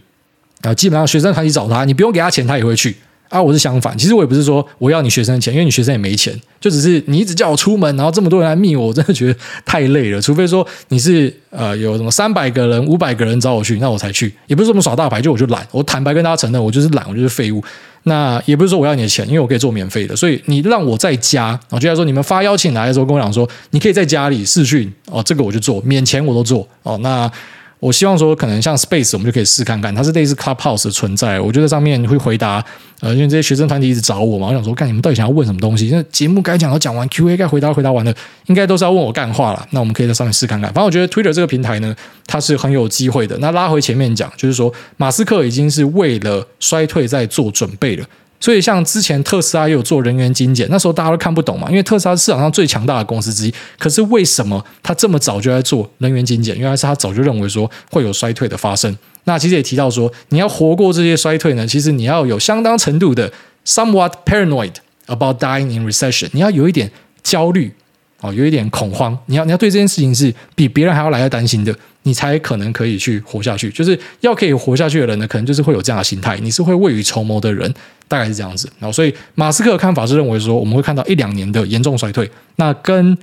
[0.61, 2.95] 啊，基本上学生团体找他，你不用给他钱，他也会去。
[3.29, 10.19] 啊，我是相反，其实我也不是说我要你学生的钱，因为你学生也没钱，就只是你一直叫我出门，然后这么多人来密我，我真的觉得太累了。
[10.19, 14.33] 除非说你是呃有什么三百个人、五百个人找我去，那我才去。
[14.47, 15.65] 也不是说我们耍大牌，就我就懒。
[15.71, 17.63] 我坦白跟大家承认，我就是懒，我就是废物。
[18.03, 20.15] 那也不是说我要你的钱，因为我可以做免费的。
[20.15, 26.97] 所以你让我在家，我就在说你们发邀请来的时候跟我讲说，你可以在家里试训哦，这个我就做，免钱我都做哦。
[27.03, 27.31] 那。
[27.79, 31.39] 我希望说，可能像 Space，我们就可以试看看，它是类似 Clubhouse 的存在。
[31.39, 32.63] 我觉得上面会回答，
[32.99, 35.89] 呃，因为这些学生团体一直找我嘛，我想说，看你们到底想要问什么东西？
[35.91, 38.13] 那节目该讲都讲完，Q&A 该回答回答完了，
[38.47, 39.65] 应该都是要问我干话了。
[39.71, 40.69] 那我们可以在上面试看看。
[40.73, 41.95] 反正我觉得 Twitter 这个平台呢，
[42.27, 43.37] 它是很有机会的。
[43.37, 48.05] 那拉回前面讲，就是说，马斯克已经是为了衰退在做准备了。
[48.39, 53.53] 所以，像之前特斯拉也有做人员精简，那时候大家都看不懂嘛，因为特斯拉是市场上最强大的公司之一。
[53.77, 56.57] 可是为什么他这么早就在做人员精简？
[56.57, 58.97] 原来是他早就认为说会有衰退的发生。
[59.25, 63.31] 那其实也提到说，你要活过这些衰退呢，其实你要有相当程度的
[63.65, 64.73] somewhat paranoid
[65.07, 66.89] about dying in recession，你要有一点
[67.21, 67.73] 焦虑。
[68.21, 73.69] 哦，有一点恐慌，你要你要对这件事情是比别人还要来的担心的，你才可能可以去活下去。
[73.69, 77.73] 就是要可以活下去的人呢，可能就是会有这样的心态，你是会未雨绸缪的人，
[78.07, 78.69] 大概是这样子。
[78.79, 83.17] 然后，所以马斯克的看法是认为说，我们会看到一两年的严重衰退，那跟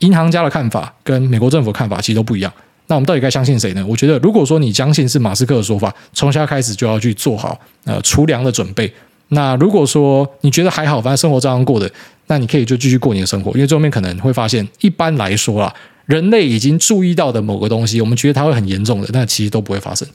[0.00, 2.52] 银行家的看法、跟美国政府看法其实都不一样。
[2.88, 3.82] 那我们到底该相信谁呢？
[3.88, 8.92] 我觉得，如果说你相信是马斯克的说法，从现在开始就要去做好呃储粮的准备。
[9.28, 11.90] 那如果说你觉得还好，反正生活照样过的，
[12.26, 15.74] 那你可以就继续过你的生活，因为最后面可能会发现，一般来说啊，
[16.06, 20.08] 人类已经注意到的某个东西，我们觉得它会很严重的，但其实都不会发生，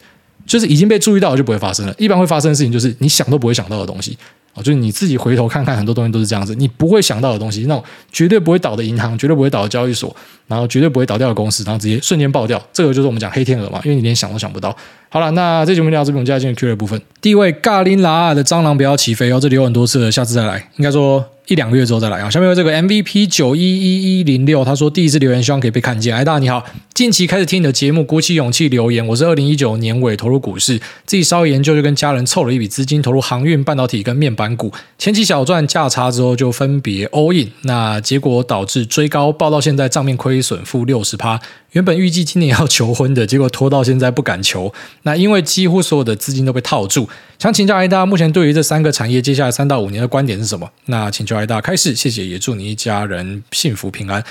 [0.46, 1.94] 就是已经被注意到了就不会发生了。
[1.98, 4.18] 一般会发生的事情就是你想都不会想到的东西
[4.54, 4.64] 啊。
[4.64, 10.16] 就是你自己回头看看，很多东西都是这样子，你不会想到的东西，那种绝对不会倒的银行，绝对不会倒的交易所，
[10.50, 14.76] 然后绝对不会倒掉的公司，然后直接瞬间爆掉，这个就是我们讲黑天鹅嘛，因为你连想都想不到。
[15.08, 17.02] 好了，那这节目聊到这边，我们接下来进入 Q&A 部分。
[17.22, 21.24] 第一位尬拎拉的蟑螂不要起飞哦，这里有很多次了，下次再来，应该说。
[21.48, 22.30] 一两个月之后再来啊！
[22.30, 26.16] 下面有这个 MVP 九一一一零六，他说第一次留言，希望可以被看见。
[26.16, 29.04] 哎，大家你好，近期开始听你的节目，鼓起勇气留言。
[29.08, 41.40] 我是二零一九年尾投入股市，自己稍微研究，就跟家人凑了一笔资金投入航运、半导体跟面板股，前期小赚价差之后就分别 all in，那结果导致追高，报到现在账面亏损负六十趴。
[41.72, 44.74] 原本预计今年要求婚的，结果拖到现在不敢求。
[45.04, 50.70] 那因为几乎所有的资金都被套住，想请教艾大，目前对于这三个产业接下来三到五年的观点是什么？
[50.86, 54.24] 那请求艾大开始，谢谢，也祝你一家人幸福平安。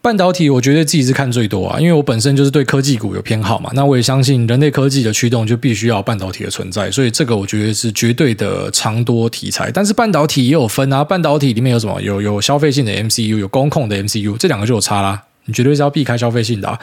[0.00, 3.70] 半导体，我觉得自己是看最多啊，因为我本身就是对科技股有偏好嘛。
[3.72, 9.70] 那我也相信人类科技的驱动就必须要半导体的存在，所以这个我觉得是绝对的长多题材。
[9.70, 12.02] 但是半导体也有分啊，半导体里面有什么？
[12.02, 15.22] 有有消费性的 MCU，有工控的 MCU，这两个就有差啦。
[15.44, 16.78] 你绝对是要避开消费性的啊。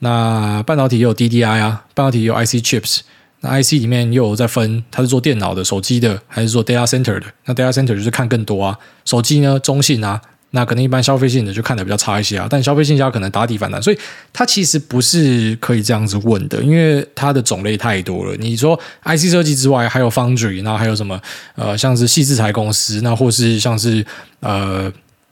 [0.00, 3.00] 那半导体也有 DDI 啊，半导体也有 IC chips。
[3.40, 7.26] 那 IC 里面又有在分，它是做电脑的、手机的，还是做 data center 的？
[7.44, 8.78] 那 data center 就是看更多啊。
[9.04, 10.20] 手机呢，中性啊。
[10.50, 12.46] 那可能一般消费性的就看的比较差一些啊。
[12.48, 13.98] 但消费性家可能打底反弹，所以
[14.32, 18.36] 它其实不是可以这样子问的，因为它的种类太多了。
[18.36, 21.20] 你说 IC 设计之外，还有 foundry，然后还有什么？
[21.56, 24.06] 呃，像是矽智财公司，那或是像是
[24.40, 24.90] 呃，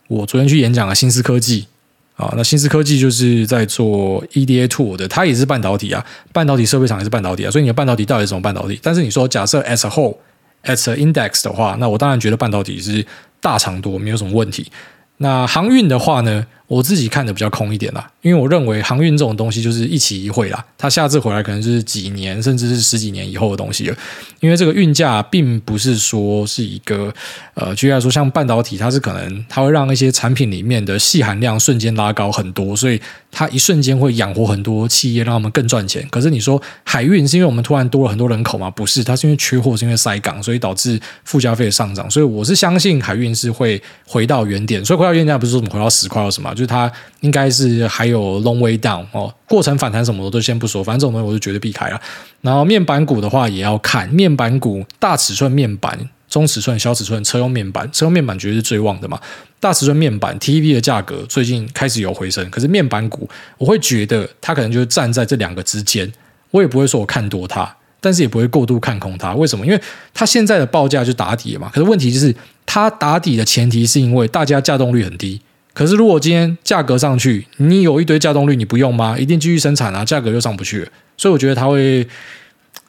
[0.09, 1.66] 我昨天去演讲的新思科技。
[2.14, 8.79] 啊，那新思科技就是在做 EDA Two 的，它也是半导体啊，半导体设备厂也是半导体啊，所以你的半导体到底是什么半导体？
[8.83, 10.16] 但是你说假设 as a whole
[10.64, 13.05] as a index 的话，那我当然觉得半导体是
[13.40, 14.70] 大厂多，没有什么问题。
[15.18, 23.96] 那航运的话呢，我自己看的比较空一点啦，因为我认为航运这种东西就是一期一会啦，它下次回来可能就是几年甚至是十几年以后的东西了。
[24.40, 27.12] 因为这个运价并不是说是一个
[27.52, 32.98] 呃，举例来说，像半导体，它是可能它会让一些产品里面的细含量瞬间拉高很多，所以
[33.30, 36.08] 它一瞬间会养活很多企业，让他们更赚钱。
[36.11, 38.70] 可是你说海运是因为我们突然多了很多人口吗？
[38.70, 42.11] 不是，它是因为缺货，是因为塞港，所以导致附加费上涨。
[42.11, 46.50] 所以我是相信海运是会回到原点，所以回到原点不是说怎么回到十块或什么。
[46.54, 52.01] 就是它应该是还有 long way down 哦，过程反弹什么的都先不说，反正这种东西我就绝对避开了。
[52.40, 55.98] 然后面板股的话也要看面板股，大尺寸面板、
[56.29, 59.20] 中尺寸、小尺寸车用面板，车用面板绝对是最旺的嘛。
[59.61, 66.11] 大尺寸面板 TV 的价格最近开始有回升，可是面板股我会觉得它可能就是站在这两个之间，
[66.51, 69.33] 我也不会说我看多它，但是也不会过度看空它。
[69.35, 69.64] 为什么？
[69.64, 69.81] 因为
[70.12, 71.70] 它现在的报价就打底了嘛。
[71.72, 72.35] 可是问题就是
[72.66, 75.40] 它打底的前提是因为大家价动率很低。
[75.74, 79.16] 可是，如果今天价格上去，你有一堆稼动率，你不用吗？
[79.18, 80.88] 一定继续生产啊，价格又上不去了。
[81.16, 81.98] 所以我觉得它会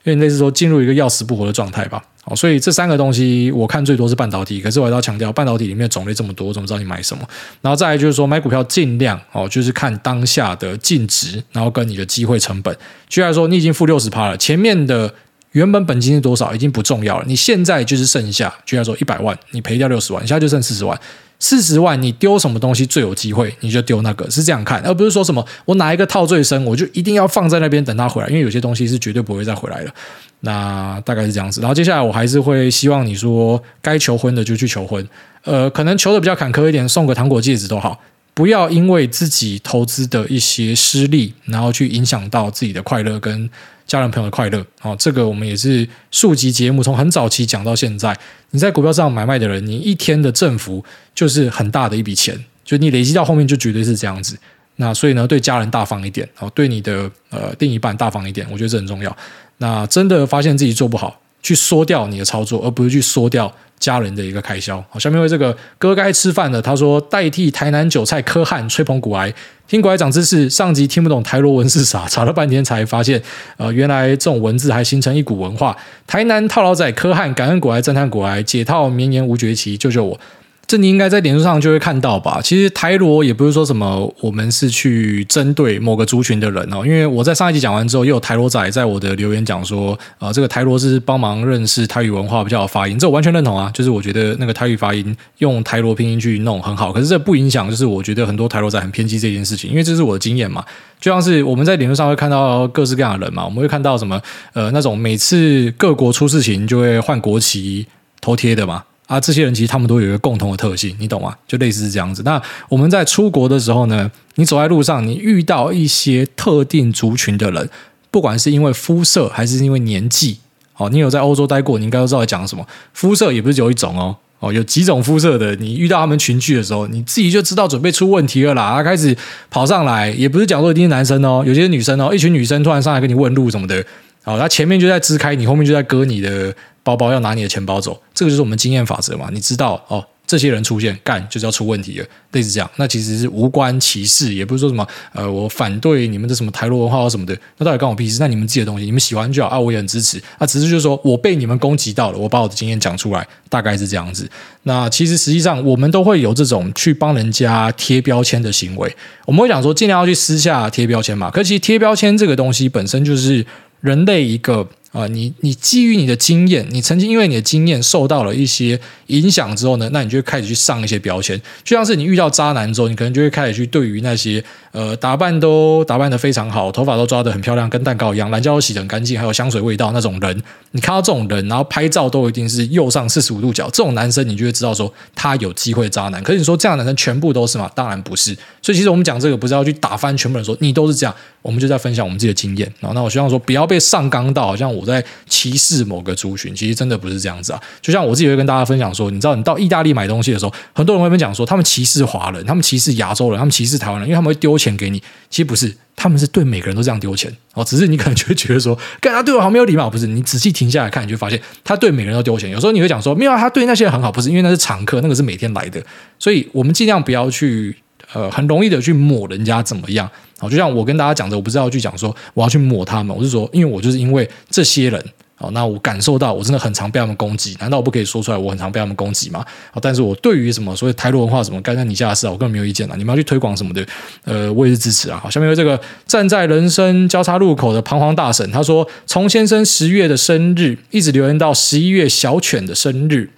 [0.03, 2.03] 有点类似说进入一个要死不活的状态吧。
[2.25, 4.59] 好，所以这三个东西我看最多是半导体。
[4.61, 7.25] 可是我还要强调，半导体里面种类这么多，我怎么知道你买什么？
[7.61, 12.75] 然后再来就是说，买股票尽量哦，就是看当下的净值，然后跟你的机会成本。
[13.07, 15.13] 居然说，你已经负六十趴了，前面的
[15.51, 20.99] 原本本金是多少已经不重要了，你现在就是剩下，居然说一百万，你赔掉六十万，你现在就剩四十万。
[21.43, 29.91] 四十万，你丢什么东西最有机会，你就丢那个，是这样看，而不是说什么我哪一个套最深，我就一定要放在那边等它回来，因为有些东西是绝对不会再回来了。
[30.39, 31.59] 那大概是这样子。
[31.59, 35.05] 然后接下来我还是会希望你说该求婚的就去求婚，
[35.43, 37.99] 呃，可能求的比较坎坷一点，送个糖果戒指都好，
[38.33, 43.49] 不要因为自己投资的一些失利，然后去影响到自己的快乐跟。
[43.85, 48.17] 家人朋友的快乐，哦，这个我们也是数集节目，从很早期讲到现在。
[48.51, 50.83] 你在股票上买卖的人，你一天的振幅
[51.15, 54.37] 就是很大的一笔钱，就你累积到后面就绝对是这样子。
[54.77, 59.15] 那所以呢，对家人大方一点，哦，对你的呃另一半大方一点，我觉得这很重要。
[59.57, 64.83] 那真的发现自己做不好，去缩掉你的操作，而不是去缩掉家人的一个开销。
[64.89, 69.33] 好，下面为这个哥该吃饭的，他说代替台南韭菜柯汉吹捧古癌。
[69.67, 73.21] 听古癌长知识，上集听不懂台罗文是啥，查了半天才发现，
[73.57, 75.75] 呃，原来这种文字还形成一股文化。
[76.05, 80.19] 台南套牢仔柯汉，感恩古癌，赞叹古癌，解套绵延无绝期，救救我。
[80.65, 82.39] 这你应该在脸书上就会看到吧？
[82.41, 93.69] 其实台罗也不是说什么我们是去针对某个族群的人哦，因为我在上一集讲完之后，又有台罗仔在我的留言讲说，呃，这个台罗是帮忙认识台语文化比较好发音，这我完全认同啊。
[93.73, 100.63] 就是我觉得那个台语发音用台罗拼音去弄很好，可是这不影响，就是我觉得很多台罗仔很偏激这件事情，因为这是我的经验嘛。
[100.99, 104.19] 就像是我们在脸书上会看到各式各样的人嘛，我们会看到什么
[104.53, 107.85] 呃那种每次各国出事情就会换国旗
[108.21, 108.85] 头贴的嘛。
[109.05, 111.35] 啊，这些人其实他们都有一个共同的特性，你懂吗？
[111.45, 112.23] 就类似是这样子。
[112.23, 117.69] 那我们在出国的时候呢，你走在路上，你遇到一些特定族群的人，
[118.09, 120.39] 不管是因为肤色还是因为年纪，
[120.77, 122.65] 哦，你有在欧洲待过，你应该都知道在讲什么。
[122.93, 125.53] 肤色也不是只有一种哦，哦，有几种肤色的。
[125.57, 128.73] 你遇到他们群聚的时候，你自己就知道准备出问题了啦。
[128.73, 129.15] 他开始
[129.51, 133.83] 跑上来，也不是讲说一定是男生哦，有些女生哦，一群女生突然上来跟你问路什么的，
[134.23, 136.55] 哦，他前面就在支开你，后面就在割你的。
[136.83, 139.29] 包包要拿你的钱包走，这个就是我们经验法则嘛。
[139.31, 142.69] 你知道哦，这些人出现干就是要出问题了，类似这样。
[142.75, 147.37] 那其实是无关歧视，也不是说什么呃，我反对你们的什么台罗文化或什么的。
[147.57, 148.17] 那到底关我屁事？
[148.19, 150.21] 那你们自己的东西，你们喜欢就好啊，我也很支持。
[150.39, 154.29] 那只是就是说我被你们攻击到了，我把我的经验讲出来，大概是这样子。
[154.63, 158.93] 那其实实际上我们都会有这种去帮人家贴标签的行为。
[159.25, 161.31] 我们会讲说尽量要去私下贴标签嘛。
[161.31, 163.45] 可其实贴标签这个东西本身就是
[163.79, 164.67] 人类一个。
[164.93, 180.39] 啊，你你基于你的经验，你曾经因为你的经验受到了一些影响之后呢，那你就会开始去上一些标签，就像是你遇到渣男之后，你可能就会开始去对于那些呃打扮都打扮得非常好，头发都抓得很漂亮，跟蛋糕一样，懒觉都洗得很干净，还有香水味道那种人，
[180.73, 186.21] 你看到这种人，然后拍照都一定是右上四十五度角，这种男生你就会知道说他有机会渣男。
[186.21, 187.67] 可是你说这样的男生全部都是吗？
[187.73, 188.37] 当然不是。
[188.61, 192.73] 所以其实我们讲这个不是要去打翻全部人说你都是这样，我们就在分享我们自己的经验。
[192.79, 194.83] 然后那我希望说不要被上纲到好像我。
[194.83, 197.61] 在歧视某个族群，其实真的不是这样子啊。
[197.81, 204.99] 就像我自己会跟大家分享说，你知道，你到意大利买东西的时候，很多人会跟讲说，他们歧视华人，他们歧视亚洲人，他们歧视台湾人，因为他们会丢钱给你。
[205.29, 207.63] 其实不是，他们是对每个人都这样丢钱哦。
[207.63, 209.89] 只是你可能就会觉得说，干他对我好没有礼貌。
[209.89, 212.51] 不是，你仔细停下来看，你就发现他对每个人都丢钱。
[212.51, 215.81] 有时候你会讲说，没有，他对那些人很好，不是因为那是常客，那个是每天来的。
[216.19, 217.77] 所以我们尽量不要去。
[218.11, 220.07] 呃，很容易的去抹人家怎么样？
[220.49, 225.03] 就像我跟大家讲的，我不是要去讲说我要去抹他们，我是说，因为我就是因为这些人
[225.35, 229.43] 好，那我感受到我真的很常被他们攻击，难道我不可以说出来我很常被他们攻击吗？
[229.71, 233.85] 好，但是我对于什么所谓台独文化什么干在你下的事啊，我根本没有意见啊，你们要去推广什么的，
[234.23, 235.19] 呃，我也是支持啊。
[235.21, 243.29] 好，下面有这个站在人生交叉路口的彷徨大神，他说从先生十月的生日一直留言到十一月小犬的生日，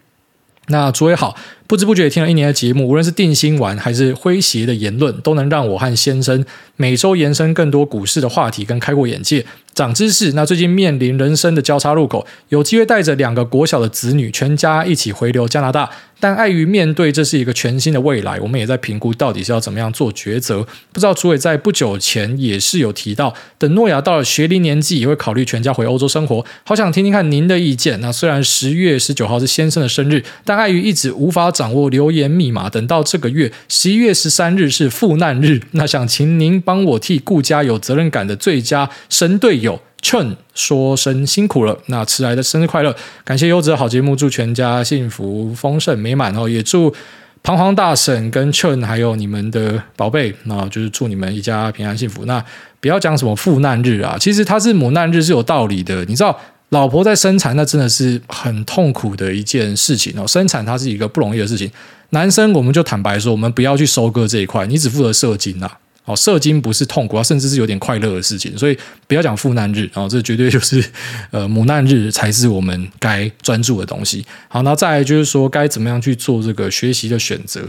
[0.67, 1.35] 那诸位好。
[1.67, 6.45] 不知不觉听了一年的节目，无论是定心丸还是诙谐的言论，都能让我和先生
[6.75, 10.33] 每周延伸更多股市的话题跟开阔眼界、长知识。
[10.33, 15.89] 那最近面临人生的交叉路口，有机会带着两个国小的子女，全家一起回流加拿大。
[16.17, 20.65] 但碍于面对这是一个全新的未来，我们也在评估到底是要怎么样做抉择。
[20.93, 26.43] 不知道楚伟在不久前也是有提到，等诺亚到了学龄年纪，也会考虑全家回欧洲生活。
[26.63, 27.99] 好想听听看您的意见。
[27.99, 41.79] 那虽然十月十九号是先生的生日，但碍于一直无法掌握留言密码，等到这个月十一月十三日是赴难日，那想请您帮我替顾家有责任感的最佳神队友 Chen 说声辛苦了。
[41.85, 42.93] 那迟来的生日快乐，
[43.23, 46.93] 感谢优质的好节目，祝全家幸福丰盛美满哦，也祝
[47.41, 52.25] 彷徨大婶跟 Chen 还有你们的宝贝，那就是祝你们一家平安幸福。
[52.25, 52.43] 那
[52.81, 56.37] 不要讲什么赴难日啊，其实它是母难日是有道理的，你知道。
[56.69, 60.27] 老婆在生产，那真的是很痛苦的一件事情哦。
[60.27, 61.71] 生产它是一个不容易的事情。
[62.09, 65.69] 男生我们就坦白说，我们不要去收割这一块，你只负责射精呐。
[66.05, 68.55] 哦，射精不是痛苦，甚至是有点快乐的事情。
[68.55, 70.83] 所以不要讲父难日哦，这绝对就是
[71.31, 74.23] 呃母难日才是我们该专注的东西。
[74.47, 77.61] 好，那再来就是说该怎么样去做这个学习的选择。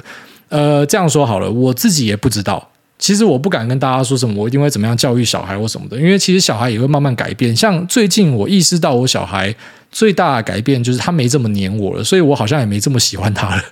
[0.49, 2.71] 呃，这样说好了，我自己也不知道。
[2.99, 7.55] 其实我不敢跟大家说什么，我一定会怎么样教育小孩或什么的，因为其实小孩也会慢慢改变。
[7.55, 9.55] 像最近我意识到，我小孩
[9.93, 13.63] 最大的改变就是他没这么黏我了，所以我好像也没这么喜欢他了。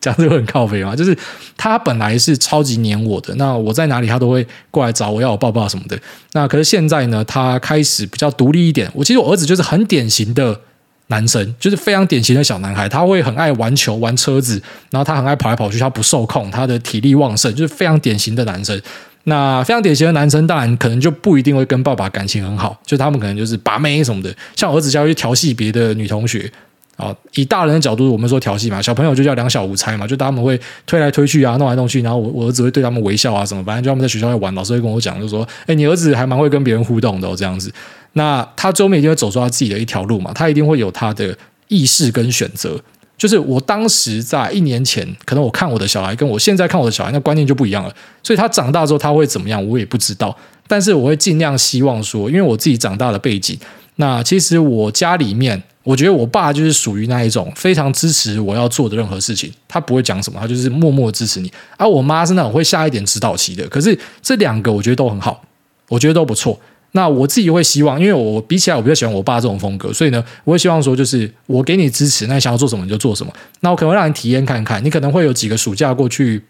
[0.00, 0.94] 这样子很靠北嘛？
[0.94, 1.16] 就是
[1.56, 5.98] 他本来是超级黏我的，那我在哪里他都会过来找我要我抱抱什么的。
[6.32, 8.90] 那可是现在呢，他开始比较独立一点。
[8.94, 10.60] 我其实我儿子就是很典型的。
[11.08, 18.80] 男生就是非常典型的小男孩，他会很爱玩球、玩车子，然后他很爱跑来跑去，他不受控，他的体力旺盛，就是非常典型的男生。
[19.24, 24.34] 那非常典型的男生，当然可能就不一定会跟爸爸感情很好，就他们可能就是把妹什么的。
[24.54, 26.50] 像儿子就要去调戏别的女同学
[26.96, 37.72] 啊，以大人的角度，我们说调戏嘛，小朋友就叫两小无猜嘛，就他们会推来推去啊，弄来弄去，然后我我儿子会对他们微笑啊什么，反正就他们在学校会玩，老师会跟我讲，就说：“哎，你儿子还蛮会跟别人互动的，这样子。”
[38.14, 41.36] 那他最后一定会走出他自己的一条路嘛，他一定会有他的。
[41.68, 42.78] 意识跟选择，
[43.16, 47.92] 就是我当时在一年前，可能我看我的小孩，跟我现在看我的小孩，那观念就不一样了。
[48.22, 50.36] 所以他长大之后他会怎么样，我也不知道。
[50.68, 53.58] 但是我会尽量希望说，因为我自己长大的背景，
[53.96, 61.50] 那其实我家里面，我觉得我爸就是属于那一种非常支持我要做的任何事情，他不会讲什么，他就是默默支持你。
[61.78, 63.66] 而我妈是那种会下一点指导棋的。
[63.68, 65.42] 可是这两个我觉得都很好，
[65.88, 66.60] 我觉得都不错。
[66.96, 73.32] 那我自己会希望，因为我比起来，我比较喜欢我爸这种风格，所以呢，我会希望说，就是我给你支持，那你想要做什么你就做什么。
[73.60, 76.40] 那我可能会让你体验看看，你可能会有几个暑假过去，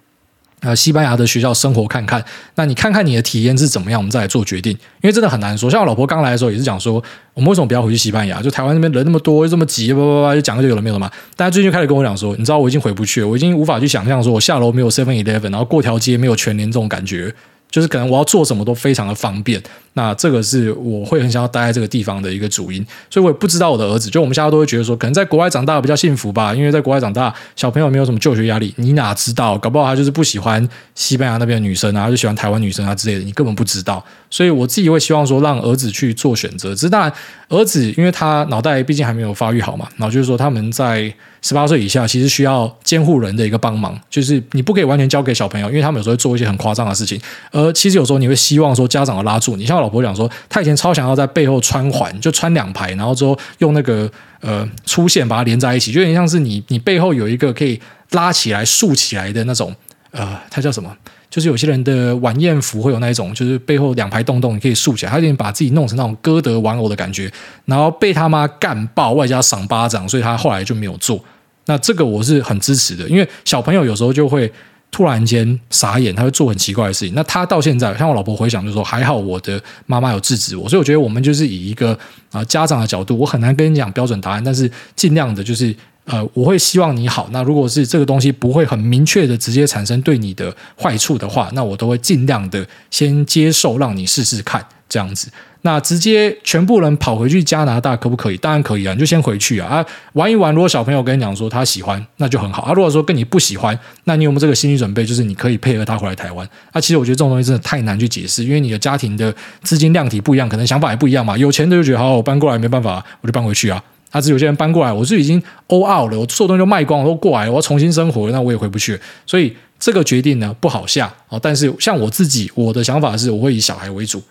[0.61, 2.23] 呃，西班牙的学校生活看看。
[2.57, 4.73] 那你看看你的体验是怎么样，我们再来做决定。
[5.01, 5.71] 因为真的很难说。
[5.71, 8.43] 像我老婆刚来的时候也是讲说，我们为什么不要回去西班牙？
[8.43, 11.11] 就台湾那边人那么多，又这么挤，叭叭叭，就讲个就有了没有了嘛。
[11.37, 17.35] 大家最近就开始跟我讲说，你知道我已经回不去了，我已经无法去想象说我下楼没有 Seven Eleven，然后过条街没有全年这种感觉。
[17.75, 19.61] 就是可能我要做什么都非常的方便，
[19.95, 37.13] 那这个是我会很想要待在这个地方的一个主因，所以我也不知道我的儿子，就我们现在都会觉得说，可能在国外长大比较幸福吧，因为在国外长大，小朋友没有什么就学压力，你哪知道，搞不好他就是不喜欢西班牙那边的女生啊，就喜欢台湾女生啊之类的，你根本不知道，所以我自己会希望说，让儿子去做选择，只是当然，
[37.49, 41.13] 儿子因为他脑袋毕竟还没有发育好嘛，然后就是说他们在。
[41.47, 47.21] 十八岁以下其实需要监护人的一个帮忙，就是你不可以完全交给小朋友，因为他们有时候会做一些很夸张的事情。
[47.51, 57.79] 而其实有时候你会希望说家长要拉住你，像我老婆讲说，她以前超想要在背后穿环，就穿两排，然后之后用那个呃粗线把它连在一起，就有点像是你你背后有一个可以
[58.13, 59.71] 拉起来竖起来的那种
[60.13, 60.97] 呃，它叫什么？
[61.29, 65.11] 就是有些人的晚宴服会有那一种，就是背后两排洞洞，你可以竖起来。
[65.11, 67.29] 他有点把自己弄成那种歌德玩偶的感觉，
[67.65, 71.23] 然后被他妈干爆，外加赏巴掌，所以他后来就没有做。
[71.67, 74.51] 那这个我是很支持的，因为小朋友有时候就会
[74.91, 77.15] 突然间傻眼，他会做很奇怪的事情。
[77.15, 81.99] 那他到现在，像我老婆回想就说，还好我的妈妈有制止我，所以我觉得我们就是以一个
[82.31, 87.29] 啊家长的角度，我很难跟你讲标准答案，但是尽量的就是呃，我会希望你好。
[87.33, 94.65] 那如果是这个东西不会很明确的直接产生对你的坏处的话，那我都会尽量的先接受，让你试试看。
[94.89, 95.29] 这样子。
[95.63, 98.37] 那直接全部人跑回去加拿大可不可以？
[98.37, 100.55] 当然可以啊，你就先回去啊啊玩一玩。
[100.55, 102.73] 如果小朋友跟你讲说他喜欢，那就很好啊。
[102.75, 105.07] 如果说跟你不喜欢，那你有没有这个心理准备？
[105.07, 106.79] 就是你可以配合他回来台湾啊。
[106.79, 111.35] 其实我觉得这种东西真的太难去解释，因为你的家庭的资金量体不一样，可能想法也不一样嘛。
[111.39, 113.83] 有钱的就觉得好，我搬过来没办法，我就搬回去啊。
[114.11, 119.01] 他是有些人搬过来，我是已经 all out 了，我所有东西都卖光，我都过来了，我要重新生活，那我也回不去。
[119.25, 121.39] 所以这个决定呢不好下啊。
[121.41, 124.23] 但是像我自己，我的想法是，我会以小孩为主。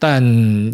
[0.00, 0.20] 但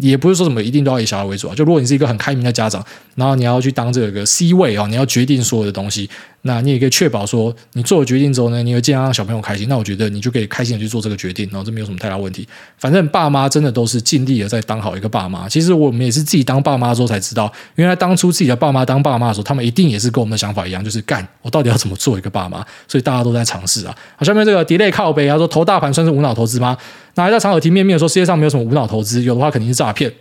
[0.01, 1.53] 也不是说什么一定都要以小孩为主啊。
[1.53, 6.09] 就如果你是一个很开明的家长，然后你要去当这个 C 位啊，你要决定所有的东西，
[6.47, 9.69] 那你也可以确保说，你做了决定之后呢，你会尽量让小朋友开心。
[9.69, 12.47] 那我觉得你就可以开心的去做这个决定，然后这没有什么太大问题。
[12.79, 15.47] 反正爸妈真的都是尽力的在当好一个爸妈。
[15.47, 22.65] 其实我们也是自己当爸妈之后才知道，原来当初自己的爸妈当爸妈的时候，他们一定也是跟我们的想法一样，就是干我到底要怎么做一个爸妈。
[22.87, 23.95] 所以大家都在尝试啊。
[24.15, 26.77] 好，下面这个 delay 靠北，他说投大盘算是无脑投资吗？
[27.15, 30.11] 那还在长耳提面面说世界上没有什么无脑投资，有的话肯定是诈骗。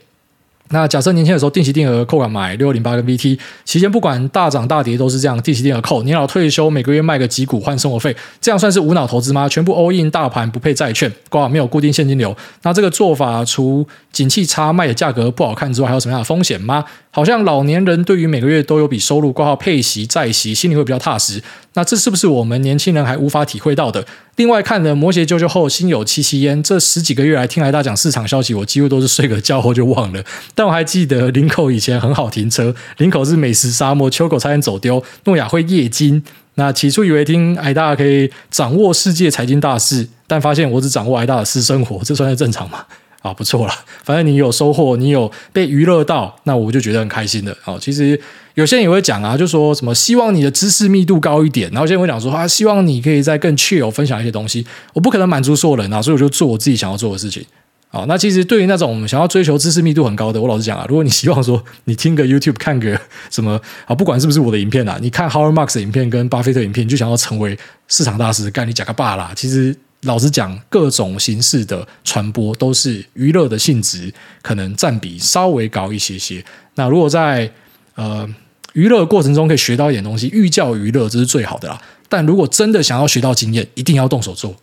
[0.71, 6.03] 那假设年轻的时候定期定额扣款买六零八跟 VT，期间不管大涨大跌都是这样定期定额扣。
[6.03, 9.49] 年老退休每个月卖个几股换生活费，这样算是无脑投资吗？
[9.49, 12.37] 全部 all in 大盘不配债券，挂号没有固定现金流。
[12.63, 16.85] 那这个做法除景气差卖的价格不好看之外，还有什么样的风险吗？
[17.11, 21.43] 好像老年人对于每个月都有笔收入挂号配息债息，心里会比较踏实。
[21.75, 24.05] 那这是不是我们年轻人还无法体会到的？
[24.37, 26.63] 另外看了《魔鞋啾啾》后，心有戚戚焉。
[26.63, 30.23] 这十几个月来听来大讲市场消息，我几乎都是睡个觉后就忘了。
[30.55, 36.23] 但我还记得林口以前很好停车，林口是美食沙漠，秋口差点走丢，诺亚会夜金。
[36.57, 42.85] 那起初以为听矮大可以掌握世界财经大事，但发现我只掌握矮大的私生活，这算是正常吗？
[43.27, 43.73] 啊，不错了，
[44.05, 47.57] 反正你有收获，你有被娱乐到，那我就觉得很开心的。
[47.61, 48.19] 好，其实
[48.55, 54.65] 有些人也会讲啊，就说什么希望你的知识密度高一点，然后有些人会讲说啊，希望你可以再更确有分享一些东西。
[54.95, 57.45] 我不可能满足所有人啊，所以我就做我自己想要做的事情。
[57.91, 63.01] 啊，那其实对于那种想要追求知识密度很高的，我老实讲啊，如果你希望说你听个 YouTube 看个
[63.31, 67.59] 什么啊，不管是不是我的影片啊，你看 Howard Marks 影片跟巴菲特影片，你就想要成为
[67.89, 69.75] 市场大师，干你讲个爸啦，其实。
[70.07, 76.43] 老实讲，各种形式的传播都是娱乐的性质，可能占比稍微高一些些。
[76.77, 77.51] 那如果在
[77.95, 78.27] 呃
[78.73, 81.81] 娱乐过程中可以学到一点东西，寓教于乐，这是最好的啦。
[82.09, 84.55] 但如果真的想要学到经验，一定要动手做，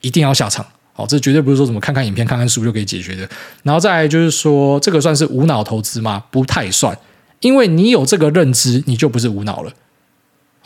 [0.00, 0.64] 一定要下场。
[0.92, 3.28] 好，这绝对不是说什么看看影片、看看书就可以解决的。
[3.62, 6.24] 然后再就是说，这个算是无脑投资吗？
[6.30, 6.96] 不太算，
[7.40, 9.70] 因为你有这个认知，你就不是无脑了。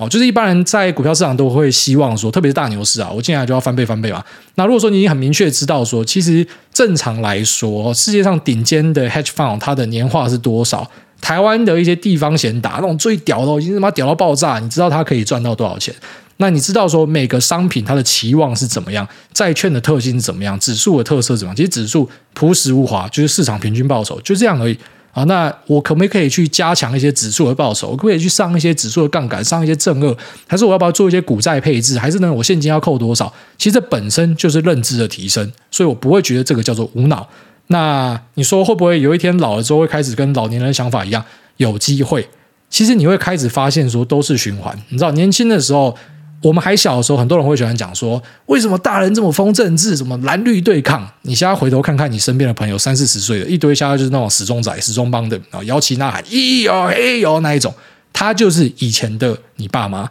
[0.00, 4.24] 哦，就是一般人在股票市场都会希望说，特别是大牛市啊，我进来就要翻倍翻倍嘛。
[4.54, 10.90] 那如果说你已经很明确知道说，其实正常来说，世界上顶尖的 hedge fund 它的年化是多少？
[11.20, 15.94] 台湾的一些地方闲打那种最屌的，已经他妈屌到爆炸，你知道它可以赚到多少钱？
[16.38, 19.06] 那你知道说每个商品它的期望是怎么样？
[19.34, 20.58] 债券的特性是怎么样？
[20.58, 21.56] 指数的特色是怎么样？
[21.56, 24.78] 其实指数朴实无华，就是市场平均报酬，就这样而已。
[25.12, 27.88] 啊，那我可不可以去加强一些指数的报酬？
[27.88, 30.16] 我可不可以去上一些指数的杠杆，上一些正二？
[30.46, 31.98] 还是我要不要做一些股债配置？
[31.98, 33.32] 还是呢，我现金要扣多少？
[33.58, 37.28] 其实这本身就是认知的提升，所以我不会觉得这个叫做无脑。
[37.66, 41.24] 那你说会不会有一天老了之后会开始跟老年人的想法一样？
[41.56, 42.28] 有机会。
[42.68, 44.76] 其实你会开始发现说都是循环。
[44.90, 45.96] 你知道，年轻的时候。
[46.42, 51.06] 我们还小的时候，很多人会喜欢讲说，为什么大人这么疯政治，什么蓝绿对抗？
[51.22, 57.74] 你现在回头看看你身边的朋友，三四十岁的一堆，现在就是那种死忠仔、死忠帮的，然后摇旗呐喊，咿哟嘿哟那一种，
[58.12, 60.10] 他就是以前的你爸妈。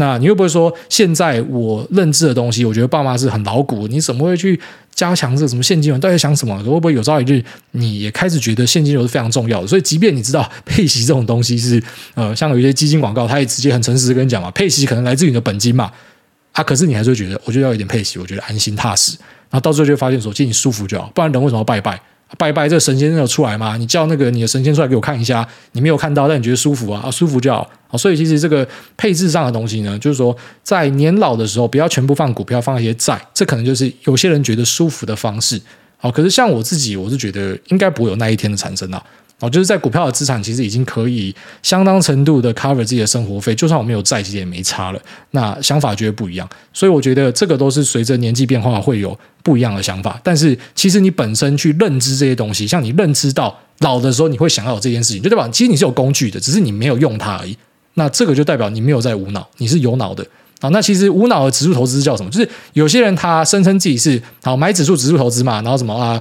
[0.00, 4.58] 那你会不会说，现在我认知的东西，我觉得爸妈是很老古，你怎么会去
[4.94, 5.98] 加强这什么现金流？
[5.98, 6.56] 到底想什么？
[6.58, 9.66] 会不会有朝一日你也开始觉得现金流是非常重要的？
[9.66, 11.82] 所以，即便你知道配息这种东西是
[12.14, 15.90] 呃，像有一些基金广告，他也直接很诚实的跟你讲嘛，配息可能来自于你的本金嘛，
[16.52, 19.16] 啊，可是你还是会觉得，我觉得要有点配息，我觉得安心踏实，
[19.50, 22.00] 然后到最后就发现说，其实你舒服就好，不然人为什么要拜拜？
[22.36, 23.76] 拜拜，这神仙真的出来吗？
[23.76, 27.00] 你叫那个你的神仙出来给我看一下，你没有看到，但你觉得舒服啊？
[27.04, 27.68] 啊，舒服就好。
[27.96, 28.68] 所以其实这个
[28.98, 35.58] 配置上的东西呢，就是说在年老的时候，不要全部放股票，放一些债，这可能就是有些人觉得舒服的方式。
[35.96, 39.02] 好，可是像我自己，我是觉得应该不会有那一天的产生啊。
[39.40, 41.32] 哦，就是在股票的资产其实已经可以
[41.62, 45.00] 相当程度的 cover 自己的生活费，就算我没有债，其实也没差了。
[45.30, 50.20] 那想法绝对不一样，所以我觉得这个都是随着年纪变化会有不一样的想法。
[50.24, 57.56] 但是其实你本身去认知这些东西，像你认知到老的时候你会想要有这件事情，就代表其实你是有工具的，只是你没有用它而已。
[57.94, 60.26] 那这个就代表你没有在无脑，你是有脑的
[60.60, 60.68] 啊。
[60.70, 62.30] 那其实无脑的指数投资叫什么？
[62.30, 66.20] 就是有些人他声称自己是好买指数指数投资嘛，然后什么啊？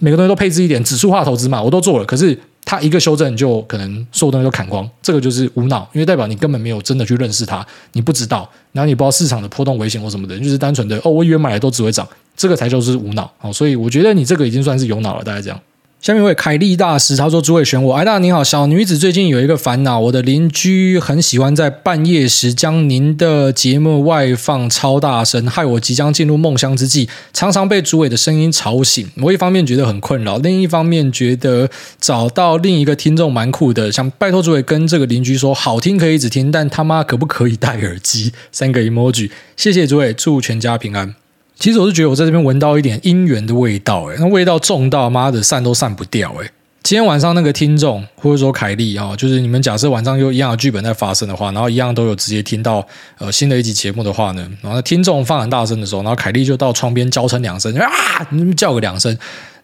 [0.00, 2.04] 每个东西都配置一点，指数化投资嘛，我都做了。
[2.04, 13.30] 可是它一个修正就可能所有东西都砍光，这个就是无脑，因为代表你根本没有真的去认识它，你不知道，然后你不知道市场的波动危险或什么的，就是单纯的哦，我以为买来都只会涨，这个才就是无脑。
[13.38, 15.60] 好，所以我觉得你这个已经算是有脑了，大概这样。
[16.00, 29.06] 下面一位凯利大师，他说：“诸位选我，哎大你好，小女子最近有一个烦恼，我的邻居很喜欢在半夜时将您的节目外放超大声，害我即将进入梦乡之际，常常被诸位的声音吵醒。
[29.20, 31.68] 我一方面觉得很困扰，另一方面觉得
[32.00, 38.32] 找到另一个听众蛮酷的，想拜托诸位跟这个邻居说，好听可以一直听，但他妈可不可以戴耳机？
[38.50, 41.14] 三个 emoji，谢谢诸位，祝全家平安。”
[41.60, 46.50] 其实我是觉得我在这边闻到一点姻缘的味道，诶，那味道重到妈的散都散不掉，诶。
[46.82, 52.84] 今天晚上那个听众或者说凯莉啊，就是你们假设晚上有一样的剧本在发生的话，然后一样都有直接听到
[53.18, 57.86] 呃新的一集节目的话呢，然后听众放很大声的时候，然后凯莉就到窗边叫声两声啊，
[58.30, 59.14] 你们叫个两声。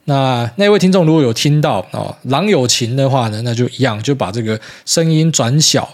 [0.04, 5.88] 那那位听众如果有听到哦，郎有情的话呢，那就一样就把这个声音转小，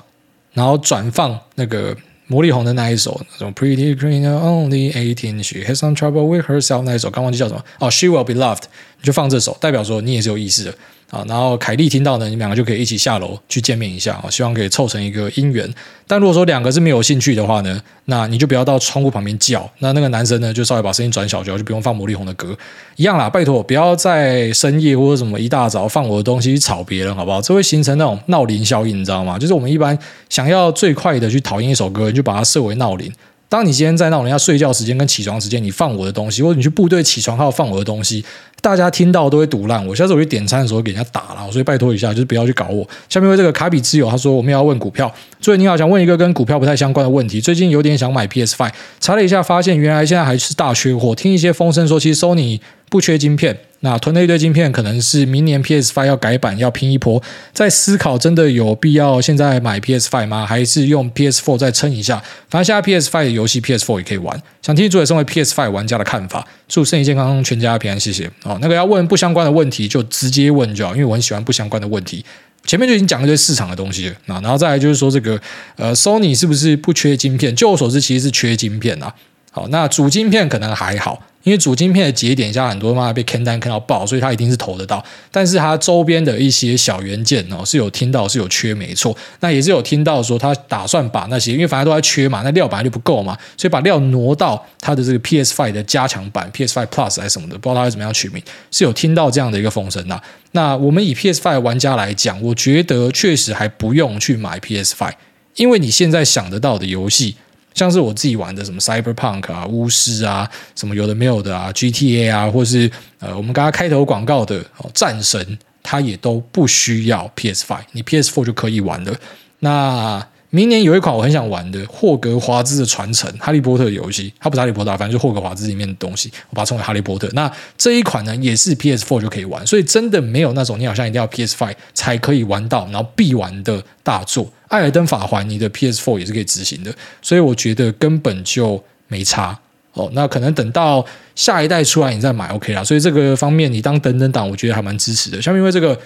[0.53, 1.97] 然后转放那个。
[2.33, 8.63] 魔力红的那一首，什么 Pretty Green Only Eighteen She Has Some Trouble With Herself 那一首，刚忘记叫什么哦，She Will Be Loved，
[9.01, 10.75] 你就放这首，代表说你也是有意思的。
[11.13, 15.71] 啊，然后凯莉听到呢，你们两个就可以一起下楼去见面一下啊，希望可以凑成一个姻缘。
[16.07, 19.71] 但如果说两个是没有兴趣的话呢，那你就不要到窗户旁边叫。
[19.81, 22.57] 那那个男生呢，就稍微把声音转小就，就不用放魔力红的歌。
[22.97, 27.43] 一样啦，拜托不要在深夜或者什么一大早放我的东西去吵别人，好不好？
[27.43, 29.39] 这会形成那种闹铃效应，你知道吗？
[29.39, 29.97] 就是我们一般
[30.31, 33.13] 想要最快的去讨厌一首歌，你就把它设为闹铃。
[33.53, 38.25] 当你今天在闹人家睡觉时间跟起床时间，你放我的东西，或者你去部队起床号放我的东西，
[38.63, 39.95] 大家听到都会堵烂我。
[39.95, 42.89] 下次我去点餐的时候给人家打了，所以拜托一下，就是不要去搞我。
[43.11, 47.43] 下面为这个卡比之友，他说我们要问股票，所以你好，想问一个跟股票不太相关的问题。
[47.43, 51.15] 最近有点想买 PS Five，查了一下，发现原来现在还是大缺货。
[51.15, 53.55] 听一些风声说，其实 Sony 不缺晶片。
[53.85, 57.21] 那囤了一堆晶片，可能是明年 PS Five 要改版，要拼一波。
[57.53, 60.47] 在思考，真的有必要现在买 PS Five 吗？
[60.47, 62.23] 还是用 PS Four 再撑一下？
[62.49, 64.41] 反正现在 PS Five 的游戏 PS Four 也可以玩。
[64.63, 66.47] 想听诸位身为 PS Five 玩家的看法。
[66.69, 68.31] 祝身体健康，全家平安，谢谢。
[68.45, 72.25] 哦，那个要问不相关的问题就直接问就好，因为我很喜欢不相关的问题。
[72.65, 74.15] 前面就已经讲了一堆市场的东西了。
[74.27, 75.37] 那然后再来就是说这个
[75.75, 77.55] 呃，Sony 是不是不缺晶片？
[77.57, 79.13] 就我所知，其实是缺晶片啊。
[79.51, 81.21] 好，那主晶片可能还好。
[81.43, 85.05] 因为主晶片的节点下很多嘛被砍单砍到爆，所以它一定是投得到。
[85.31, 89.17] 但是它周边的一些小元件哦，是有听到是有缺没错。
[89.41, 100.23] 那也是有听到说他打算把那些，因为反正都在缺嘛，那料本来就不够嘛，所以把料挪到它的这个 PS5 的加强版 PS5 Plus 还是什么的，不知道它会怎么样取名，是有听到这样的一个风声的。
[100.53, 105.13] 那我们以 PS5 玩家来讲，我觉得确实还不用去买 PS5，
[105.57, 107.37] 因为你现在想得到的游戏。
[107.75, 119.15] 像是我自己玩的什么 Cyberpunk 啊、巫师啊、什么有的没有的啊、GTA 啊，或是呃我们刚刚开头广告的哦战神，它也都不需要 PS Five，你 PS Four 就可以玩了。
[119.61, 127.27] 那明年有一款我很想玩的《霍格华兹的传承》哈利波特游戏，它不是哈利波特，反正就霍格华兹里面的东西，我把它称为哈利波特。
[127.33, 134.45] 那这一款呢，也是 PS4 就可以玩，所以真的没有那种你好像一定要 PS5 才可以玩到，然后必玩的大作。
[134.69, 139.59] 《艾尔登法环》你的 PS4 也是可以执行的，所以我觉得根本就没差
[139.95, 140.11] 哦。
[140.13, 141.03] 那可能等到
[141.35, 142.85] 下一代出来你再买 OK 啦。
[142.85, 145.41] 所以这个方面你当等等党，我觉得还蛮支持的。
[145.41, 145.99] 像因为这个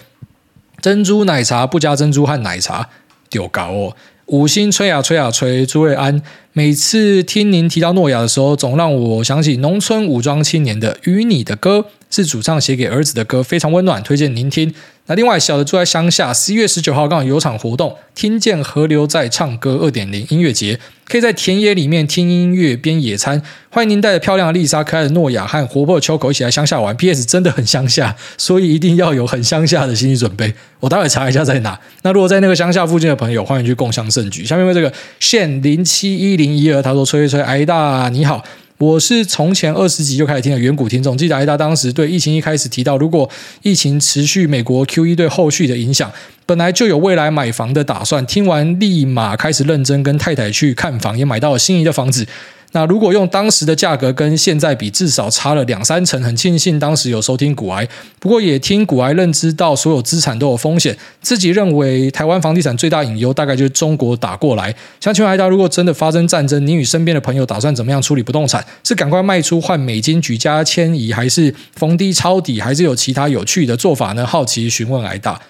[0.80, 2.88] 珍珠奶茶不加珍珠和奶茶
[3.28, 3.97] 丢高哦。
[4.27, 6.20] 五星吹啊吹啊吹，诸位安。
[6.53, 11.79] 每次听您提到诺亚的时候，总让我想起农村武装青年的《与你的歌》，
[12.11, 14.72] 是主唱写给儿子的歌，非常温暖，推荐您听。
[15.09, 23.40] 那另外，小的住在乡下，十一月十九号刚好有场活动，听见河流在唱歌二点零音乐节，可以在田野里面听音乐边野餐。
[23.70, 26.96] 欢迎您带着漂亮的丽莎、可爱的诺亚和活泼的秋口一起来乡下玩。
[26.96, 27.24] P.S.
[27.24, 30.52] 真的很乡下，所以一定要有很乡下的心理准备。
[30.80, 31.78] 我待会查一下在哪。
[32.02, 34.44] 那如果在那个乡下附近的朋友，欢迎去共襄盛举。
[34.44, 38.42] 下面为这个现零七一零一二，他说：“吹一吹，挨大你好。”
[38.79, 43.29] 我是从前二十集就开始听的远古听众，记得艾达当时对疫情一开始提到，如果
[43.62, 46.12] 疫情持续，美国 QE 对后续的影响，
[46.45, 52.27] 本来就有未来买房的打算，听完立马开始认真跟太太去看房，也买到了心仪的房子。
[52.72, 56.22] 那如果用当时的价格跟现在比，至少差了两三成。
[56.22, 57.88] 很庆幸当时有收听股癌，
[58.18, 60.96] 不过也听股癌认知到所有资产都有风险。
[61.22, 64.74] 自己认为台湾房地产最大隐忧大概就是中国打过来。
[65.00, 68.64] 想请问艾达，如果真的发生战争，你与身边的朋友打算怎么样处理不动产？
[68.84, 74.26] 是赶快卖出换美金举家迁移，还是逢低抄底，还是有其他有趣的做法呢？
[74.26, 75.40] 好奇询问艾达。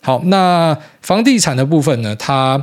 [0.00, 2.14] 好，那房地产的部分呢？
[2.16, 2.62] 它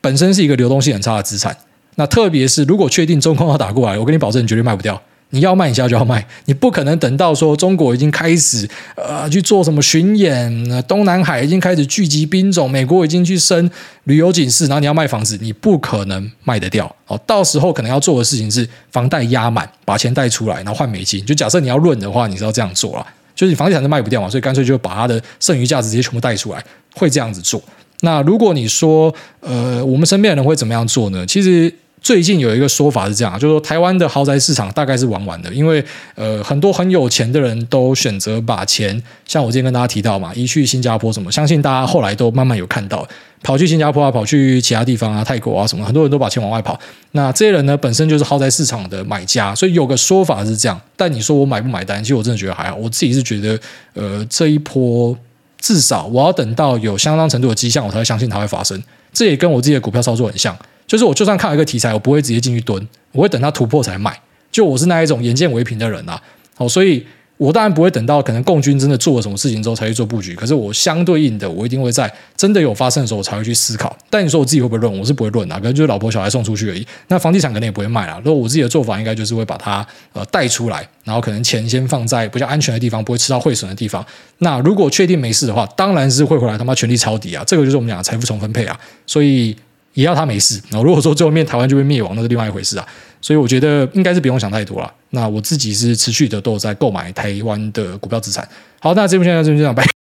[0.00, 1.56] 本身是一个流动性很差的资产。
[2.00, 4.98] 那特别是如果确定中共要打过来，我跟你保证，你绝对卖不掉。
[5.32, 13.70] 你要卖，你现在就要卖，你不可能等到说中国已经开始呃去做什么巡演，东南海已经开始聚集兵种，美国已经去升
[14.04, 16.90] 旅游警示，然后你要卖房子，你不可能卖得掉。
[17.06, 21.22] 哦，到时候可能要做的事情是房贷压满，把钱贷出来，然后换美金。
[21.26, 23.06] 就假设你要论的话，你是要这样做了。
[23.36, 27.62] 就是你房地产都卖不掉嘛，所以干脆就把它的剩余价值直接全部贷出来，会这样子做。
[28.00, 31.24] 那如果你说，呃，我们身边的人会怎么样做呢？
[31.26, 31.72] 其实。
[32.00, 35.84] 最近有一个说法是这样，就是说台湾的豪宅市场大概是玩完的，因为
[36.14, 43.06] 呃很多很有钱的人都选择把钱，像我之前跟大家提到嘛，移去新加坡什么，相信大家后来都慢慢有看到，
[43.42, 46.78] 跑去新加坡啊，跑去其他地方啊，泰国啊什么，很多人都把钱往外跑。
[47.12, 50.80] 那这些人呢，本身就是豪宅市场的买家，所以有个说法是这样。
[50.96, 52.02] 但你说我买不买单？
[52.02, 53.60] 其实我真的觉得还好，我自己是觉得，
[53.92, 55.14] 呃，这一波
[55.60, 58.82] 至少我要等到有相当程度的迹象，我才会相信它会发生。
[59.12, 60.56] 这也跟我自己的股票操作很像。
[60.90, 64.20] 就是我就算看到一个题材，我不会直接进去蹲，我会等它突破才买。
[64.50, 66.20] 就我是那一种眼见为凭的人啊，
[66.56, 70.34] 好，所以我当然不会等到可能共军真的做了什么事情之后才去做布局。
[70.34, 73.96] 可是我相对应的，我一定会在真的有发生的时候我才会去思考。
[74.10, 74.98] 但你说我自己会不会论？
[74.98, 76.84] 我是不会论啊，可能就是老婆小孩送出去而已。
[77.06, 78.20] 那房地产可能也不会卖啦。
[78.24, 84.04] 如果我自己的做法应该就是会把它呃带出来，然后可能钱先放在比较安全的地方，不会吃到汇损的地方。
[84.38, 87.44] 那如果确定没事的话，当然是会回来他妈全力抄底啊。
[87.46, 88.76] 这个就是我们讲的财富重分配啊。
[89.06, 89.56] 所以。
[89.94, 92.86] 也要他没事，那如果说最后面台湾就会灭亡，那是另外一回事啊。
[93.20, 94.90] 所以我觉得应该是不用想太多了。
[95.10, 98.48] 那我自己是持续的都有在购买台湾的股票资产。
[98.80, 99.99] 好，那这部现在就这样，拜。